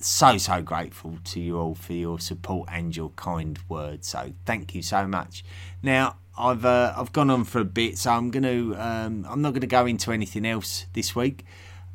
so 0.01 0.37
so 0.37 0.61
grateful 0.61 1.17
to 1.25 1.39
you 1.39 1.57
all 1.57 1.75
for 1.75 1.93
your 1.93 2.19
support 2.19 2.69
and 2.71 2.95
your 2.95 3.09
kind 3.11 3.59
words. 3.67 4.07
So 4.07 4.33
thank 4.45 4.75
you 4.75 4.83
so 4.83 5.07
much. 5.07 5.43
Now 5.81 6.17
I've 6.39 6.63
uh, 6.63 6.93
I've 6.95 7.11
gone 7.11 7.29
on 7.29 7.43
for 7.43 7.59
a 7.59 7.65
bit, 7.65 7.97
so 7.97 8.11
I'm 8.11 8.31
to 8.31 8.75
um, 8.75 9.27
I'm 9.29 9.41
not 9.41 9.51
going 9.51 9.61
to 9.61 9.67
go 9.67 9.85
into 9.85 10.11
anything 10.13 10.45
else 10.45 10.85
this 10.93 11.13
week. 11.13 11.43